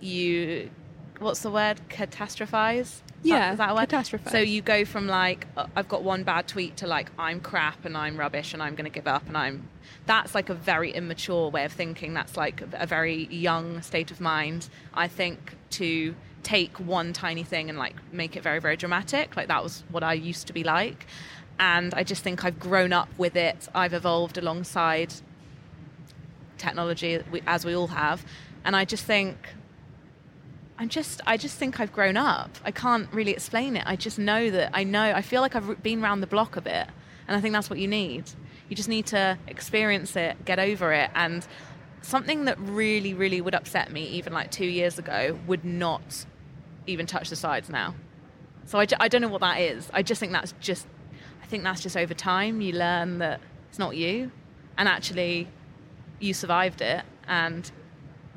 you 0.00 0.70
what's 1.18 1.40
the 1.40 1.50
word? 1.50 1.80
Catastrophize? 1.88 2.80
Is 2.80 3.02
Yeah, 3.22 3.52
is 3.52 3.58
that 3.58 3.70
a 3.70 3.74
word? 3.74 3.88
catastrophize. 3.88 4.30
so 4.30 4.38
you 4.38 4.62
go 4.62 4.84
from 4.84 5.08
like 5.08 5.46
uh, 5.56 5.66
i've 5.74 5.88
got 5.88 6.04
one 6.04 6.22
bad 6.22 6.46
tweet 6.46 6.76
to 6.76 6.86
like 6.86 7.10
i'm 7.18 7.40
crap 7.40 7.84
and 7.84 7.96
i'm 7.96 8.16
rubbish 8.16 8.54
and 8.54 8.62
i'm 8.62 8.76
going 8.76 8.84
to 8.84 8.90
give 8.90 9.08
up 9.08 9.26
and 9.26 9.36
i'm 9.36 9.68
that's 10.06 10.34
like 10.34 10.48
a 10.48 10.54
very 10.54 10.90
immature 10.92 11.50
way 11.50 11.64
of 11.64 11.72
thinking. 11.72 12.14
That's 12.14 12.36
like 12.36 12.62
a 12.72 12.86
very 12.86 13.26
young 13.26 13.82
state 13.82 14.10
of 14.10 14.20
mind 14.20 14.68
i 14.94 15.08
think 15.08 15.56
to 15.70 16.14
take 16.44 16.78
one 16.78 17.12
tiny 17.12 17.42
thing 17.42 17.68
and 17.68 17.76
like 17.78 17.96
make 18.12 18.36
it 18.36 18.42
very 18.42 18.60
very 18.60 18.76
dramatic. 18.76 19.36
Like 19.36 19.48
that 19.48 19.62
was 19.62 19.82
what 19.90 20.02
i 20.04 20.12
used 20.12 20.46
to 20.46 20.52
be 20.52 20.62
like 20.62 21.06
and 21.58 21.94
i 21.94 22.02
just 22.02 22.22
think 22.22 22.44
i've 22.44 22.58
grown 22.58 22.92
up 22.92 23.08
with 23.18 23.36
it. 23.36 23.68
I've 23.74 23.94
evolved 23.94 24.38
alongside 24.38 25.12
technology 26.56 27.20
as 27.46 27.64
we 27.64 27.74
all 27.74 27.88
have. 27.88 28.24
And 28.64 28.76
i 28.76 28.84
just 28.84 29.04
think 29.04 29.36
i'm 30.78 30.88
just 30.88 31.20
i 31.26 31.36
just 31.36 31.56
think 31.56 31.80
i've 31.80 31.92
grown 31.92 32.16
up. 32.16 32.50
I 32.64 32.70
can't 32.70 33.12
really 33.12 33.32
explain 33.32 33.76
it. 33.76 33.84
I 33.86 33.96
just 33.96 34.18
know 34.18 34.50
that 34.50 34.70
i 34.74 34.84
know 34.84 35.02
i 35.02 35.22
feel 35.22 35.40
like 35.40 35.54
i've 35.56 35.82
been 35.82 36.02
around 36.02 36.20
the 36.20 36.26
block 36.26 36.56
a 36.56 36.60
bit. 36.60 36.86
And 37.26 37.36
i 37.36 37.40
think 37.40 37.52
that's 37.52 37.70
what 37.70 37.78
you 37.78 37.88
need. 37.88 38.24
You 38.68 38.76
just 38.76 38.88
need 38.88 39.06
to 39.06 39.38
experience 39.46 40.16
it 40.16 40.44
get 40.44 40.58
over 40.58 40.92
it. 40.92 41.10
And 41.14 41.46
something 42.02 42.44
that 42.44 42.58
really 42.60 43.14
really 43.14 43.40
would 43.40 43.54
upset 43.54 43.90
me 43.92 44.04
even 44.08 44.32
like 44.32 44.50
two 44.50 44.66
years 44.66 44.98
ago 44.98 45.38
would 45.46 45.64
not 45.64 46.26
even 46.86 47.06
touch 47.06 47.30
the 47.30 47.36
sides 47.36 47.68
now. 47.68 47.94
So 48.66 48.78
I, 48.78 48.86
I 49.00 49.08
don't 49.08 49.22
know 49.22 49.28
what 49.28 49.40
that 49.40 49.60
is. 49.60 49.88
I 49.94 50.02
just 50.02 50.20
think 50.20 50.32
that's 50.32 50.52
just 50.60 50.86
think 51.48 51.64
that's 51.64 51.80
just 51.80 51.96
over 51.96 52.14
time 52.14 52.60
you 52.60 52.72
learn 52.72 53.18
that 53.18 53.40
it's 53.68 53.78
not 53.78 53.96
you 53.96 54.30
and 54.76 54.88
actually 54.88 55.48
you 56.20 56.34
survived 56.34 56.80
it 56.80 57.04
and 57.26 57.70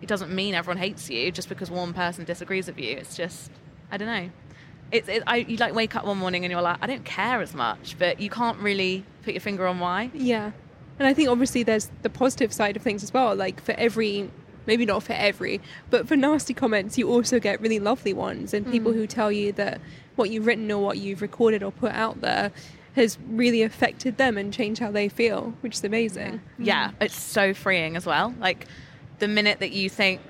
it 0.02 0.08
doesn't 0.08 0.34
mean 0.34 0.56
everyone 0.56 0.78
hates 0.78 1.10
you 1.10 1.32
just 1.32 1.50
because 1.50 1.70
one 1.70 1.94
person 1.94 2.26
disagrees 2.26 2.68
with 2.68 2.80
you 2.80 2.98
it's 2.98 3.16
just 3.16 3.52
i 3.92 3.98
don't 3.98 4.08
know 4.08 4.30
it's 4.92 5.08
it, 5.08 5.24
I, 5.26 5.38
you 5.38 5.58
like 5.58 5.74
wake 5.74 5.96
up 5.96 6.06
one 6.06 6.18
morning 6.18 6.44
and 6.44 6.52
you're 6.52 6.62
like 6.62 6.78
i 6.82 6.88
don't 6.88 7.06
care 7.06 7.42
as 7.42 7.54
much 7.54 7.96
but 8.00 8.20
you 8.20 8.30
can't 8.30 8.58
really 8.60 9.06
put 9.24 9.34
your 9.34 9.42
finger 9.42 9.68
on 9.68 9.80
why 9.80 10.10
Yeah. 10.14 10.52
And 11.02 11.08
I 11.08 11.16
think 11.16 11.30
obviously 11.30 11.64
there's 11.64 11.90
the 12.04 12.12
positive 12.12 12.54
side 12.54 12.76
of 12.76 12.84
things 12.84 13.02
as 13.02 13.12
well. 13.12 13.36
Like 13.36 13.60
for 13.60 13.72
every, 13.72 14.30
maybe 14.68 14.86
not 14.86 15.02
for 15.02 15.14
every, 15.14 15.60
but 15.90 16.08
for 16.08 16.16
nasty 16.16 16.54
comments, 16.54 16.96
you 16.96 17.10
also 17.10 17.40
get 17.40 17.60
really 17.60 17.80
lovely 17.80 18.14
ones 18.14 18.54
and 18.54 18.68
mm. 18.68 18.72
people 18.72 18.94
who 18.94 19.08
tell 19.08 19.32
you 19.32 19.52
that 19.54 19.82
what 20.16 20.30
you've 20.30 20.46
written 20.46 20.70
or 20.72 20.84
what 20.84 21.00
you've 21.00 21.24
recorded 21.24 21.64
or 21.64 21.72
put 21.72 21.92
out 21.94 22.22
there 22.22 22.52
has 22.96 23.18
really 23.28 23.62
affected 23.62 24.18
them 24.18 24.38
and 24.38 24.54
changed 24.54 24.82
how 24.82 24.92
they 24.92 25.08
feel, 25.08 25.54
which 25.62 25.76
is 25.76 25.84
amazing. 25.84 26.42
yeah. 26.58 26.92
It's 27.00 27.20
so 27.20 27.54
freeing 27.54 27.96
as 27.96 28.06
well. 28.06 28.34
Like 28.40 28.68
the 29.20 29.28
minute 29.28 29.60
that 29.60 29.72
you 29.72 29.90
think 29.90 30.22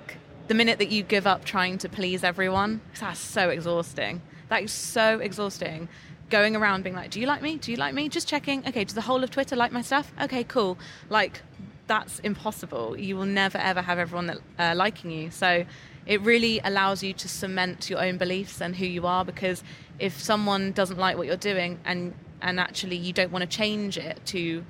the 0.48 0.54
minute 0.54 0.80
that 0.80 0.90
you 0.90 1.02
give 1.02 1.26
up 1.26 1.46
trying 1.46 1.78
to 1.78 1.88
please 1.88 2.26
everyone 2.26 2.82
that's 3.00 3.20
so 3.20 3.50
exhausting. 3.50 4.22
That 4.50 4.64
is 4.64 4.72
so 4.72 5.20
exhausting. 5.20 5.88
Going 6.30 6.56
around 6.56 6.84
being 6.84 6.96
like 6.96 7.10
do 7.10 7.20
you 7.20 7.26
like 7.26 7.42
me? 7.42 7.58
Do 7.58 7.72
you 7.72 7.78
like 7.78 7.94
me? 7.94 8.10
Just 8.10 8.28
checking 8.28 8.68
okay 8.68 8.84
does 8.84 8.94
the 8.94 9.02
whole 9.02 9.24
of 9.24 9.32
twitter 9.32 9.56
like 9.56 9.72
my 9.72 9.82
stuff? 9.82 10.12
Okay 10.22 10.44
cool. 10.44 10.78
Like 11.10 11.42
that's 11.88 12.20
impossible. 12.20 12.98
You 12.98 13.16
will 13.16 13.26
never 13.26 13.58
ever 13.58 13.82
have 13.82 13.98
everyone 13.98 14.28
that 14.28 14.38
uh, 14.60 14.74
liking 14.76 15.10
you. 15.10 15.32
So 15.32 15.66
it 16.06 16.22
really 16.22 16.60
allows 16.64 17.02
you 17.02 17.14
to 17.14 17.30
cement 17.30 17.90
your 17.90 18.04
own 18.04 18.18
beliefs 18.18 18.62
and 18.62 18.76
who 18.76 18.86
you 18.86 19.06
are 19.08 19.24
because 19.24 19.64
if 20.00 20.20
someone 20.20 20.72
doesn't 20.74 20.98
like 20.98 21.18
what 21.18 21.28
you're 21.28 21.38
doing 21.38 21.80
and 21.86 22.14
and 22.42 22.60
actually 22.60 22.98
you 22.98 23.14
don't 23.14 23.32
want 23.32 23.50
to 23.50 23.58
change 23.58 23.98
it 23.98 24.20
to 24.28 24.64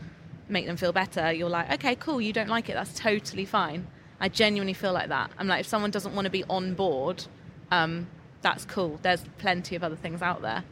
make 0.47 0.65
them 0.65 0.77
feel 0.77 0.91
better, 0.91 1.31
you're 1.31 1.49
like, 1.49 1.71
okay, 1.71 1.95
cool, 1.95 2.21
you 2.21 2.34
don't 2.34 2.49
like 2.49 2.69
it, 2.69 2.73
that's 2.73 2.97
totally 2.99 3.45
fine. 3.45 3.88
I 4.19 4.29
genuinely 4.29 4.73
feel 4.73 4.93
like 4.93 5.10
that. 5.10 5.31
I'm 5.38 5.47
like, 5.47 5.62
if 5.62 5.67
someone 5.67 5.91
doesn't 5.91 6.13
want 6.13 6.25
to 6.25 6.31
be 6.31 6.43
on 6.49 6.73
board, 6.75 7.25
um, 7.71 8.07
that's 8.41 8.65
cool. 8.65 8.99
There's 9.01 9.23
plenty 9.38 9.75
of 9.75 9.84
other 9.84 9.95
things 9.95 10.21
out 10.21 10.41
there. 10.41 10.63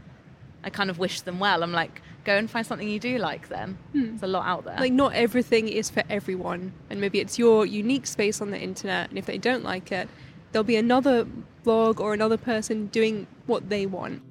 I 0.63 0.69
kind 0.69 0.89
of 0.89 0.99
wish 0.99 1.21
them 1.21 1.39
well. 1.39 1.63
I'm 1.63 1.71
like, 1.71 2.01
go 2.25 2.35
and 2.35 2.49
find 2.49 2.65
something 2.65 2.87
you 2.87 2.99
do 2.99 3.17
like 3.17 3.47
then. 3.47 3.77
There's 3.93 4.23
a 4.23 4.27
lot 4.27 4.45
out 4.45 4.65
there. 4.65 4.77
Like 4.77 4.91
not 4.91 5.13
everything 5.13 5.67
is 5.69 5.89
for 5.89 6.03
everyone, 6.09 6.73
and 6.89 6.99
maybe 6.99 7.19
it's 7.19 7.39
your 7.39 7.65
unique 7.65 8.05
space 8.05 8.41
on 8.41 8.51
the 8.51 8.59
internet. 8.59 9.09
And 9.09 9.17
if 9.17 9.25
they 9.25 9.37
don't 9.37 9.63
like 9.63 9.91
it, 9.91 10.09
there'll 10.51 10.63
be 10.63 10.75
another 10.75 11.25
blog 11.63 11.99
or 11.99 12.13
another 12.13 12.37
person 12.37 12.87
doing 12.87 13.25
what 13.45 13.69
they 13.69 13.85
want. 13.85 14.21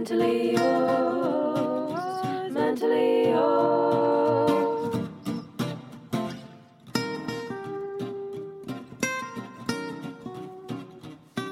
Mentally 0.00 0.52
yours. 0.52 1.92
Mentally 2.50 3.28
yours. 3.28 5.10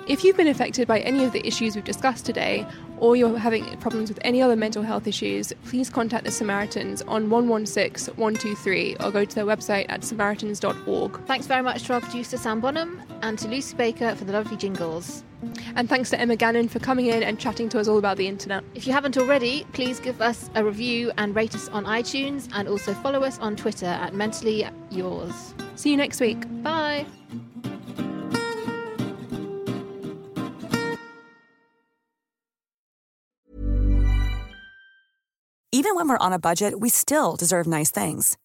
If 0.07 0.25
you've 0.25 0.39
been 0.39 0.49
affected 0.49 0.89
by 0.89 1.01
any 1.01 1.27
of 1.27 1.33
the 1.33 1.47
issues 1.47 1.75
we've 1.75 1.85
discussed 1.85 2.25
today, 2.25 2.67
or 2.97 3.17
you're 3.17 3.37
having 3.37 3.77
problems 3.81 4.09
with 4.09 4.19
any 4.23 4.41
other 4.41 4.57
mental 4.57 4.83
health 4.83 5.07
issues, 5.07 5.53
please 5.67 5.91
contact 5.91 6.25
the 6.25 6.31
Samaritans 6.31 7.03
on 7.03 7.29
116 7.29 8.15
123 8.15 8.97
or 9.01 9.11
go 9.11 9.27
to 9.27 9.35
their 9.35 9.45
website 9.45 9.85
at 9.91 10.03
samaritans.org. 10.03 11.27
Thanks 11.27 11.47
very 11.47 11.63
much 11.63 11.83
to 11.83 11.93
our 11.93 12.01
producer 12.01 12.39
Sam 12.39 12.61
Bonham 12.61 13.03
and 13.21 13.39
to 13.41 13.47
Lucy 13.47 13.77
Baker 13.77 14.15
for 14.15 14.25
the 14.25 14.33
lovely 14.33 14.57
jingles. 14.57 15.23
And 15.77 15.89
thanks 15.89 16.11
to 16.11 16.21
Emma 16.21 16.37
Gannon 16.37 16.69
for 16.69 16.79
coming 16.79 17.07
in 17.07 17.23
and 17.23 17.39
chatting 17.39 17.69
to 17.71 17.79
us 17.79 17.89
all 17.89 17.99
about 17.99 18.17
the 18.17 18.27
internet. 18.27 18.65
If 18.75 18.87
you 18.87 18.93
haven't 18.93 19.17
already, 19.17 19.65
please 19.73 20.01
give 20.01 20.21
us 20.21 20.51
a 20.55 20.65
review 20.65 21.13
and 21.17 21.35
rate 21.35 21.55
us 21.55 21.69
on 21.69 21.85
iTunes 21.85 22.49
and 22.53 22.69
also 22.69 22.95
follow 22.95 23.23
us 23.23 23.39
on 23.39 23.57
Twitter 23.57 23.87
at 23.87 24.15
Mentally 24.15 24.67
Yours. 24.91 25.55
See 25.77 25.91
you 25.91 25.97
next 25.97 26.21
week. 26.21 26.45
Bye. 26.63 27.07
Even 35.71 35.95
when 35.95 36.09
we're 36.09 36.19
on 36.19 36.33
a 36.33 36.39
budget, 36.41 36.81
we 36.81 36.89
still 36.89 37.37
deserve 37.37 37.67
nice 37.69 37.93
things. 37.93 38.37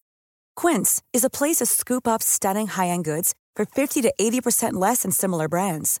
Quince 0.54 1.02
is 1.12 1.24
a 1.24 1.30
place 1.30 1.56
to 1.56 1.66
scoop 1.66 2.06
up 2.06 2.22
stunning 2.22 2.68
high-end 2.68 3.04
goods 3.04 3.34
for 3.56 3.64
50 3.64 4.02
to 4.02 4.14
80% 4.20 4.74
less 4.74 5.02
than 5.02 5.10
similar 5.10 5.48
brands. 5.48 6.00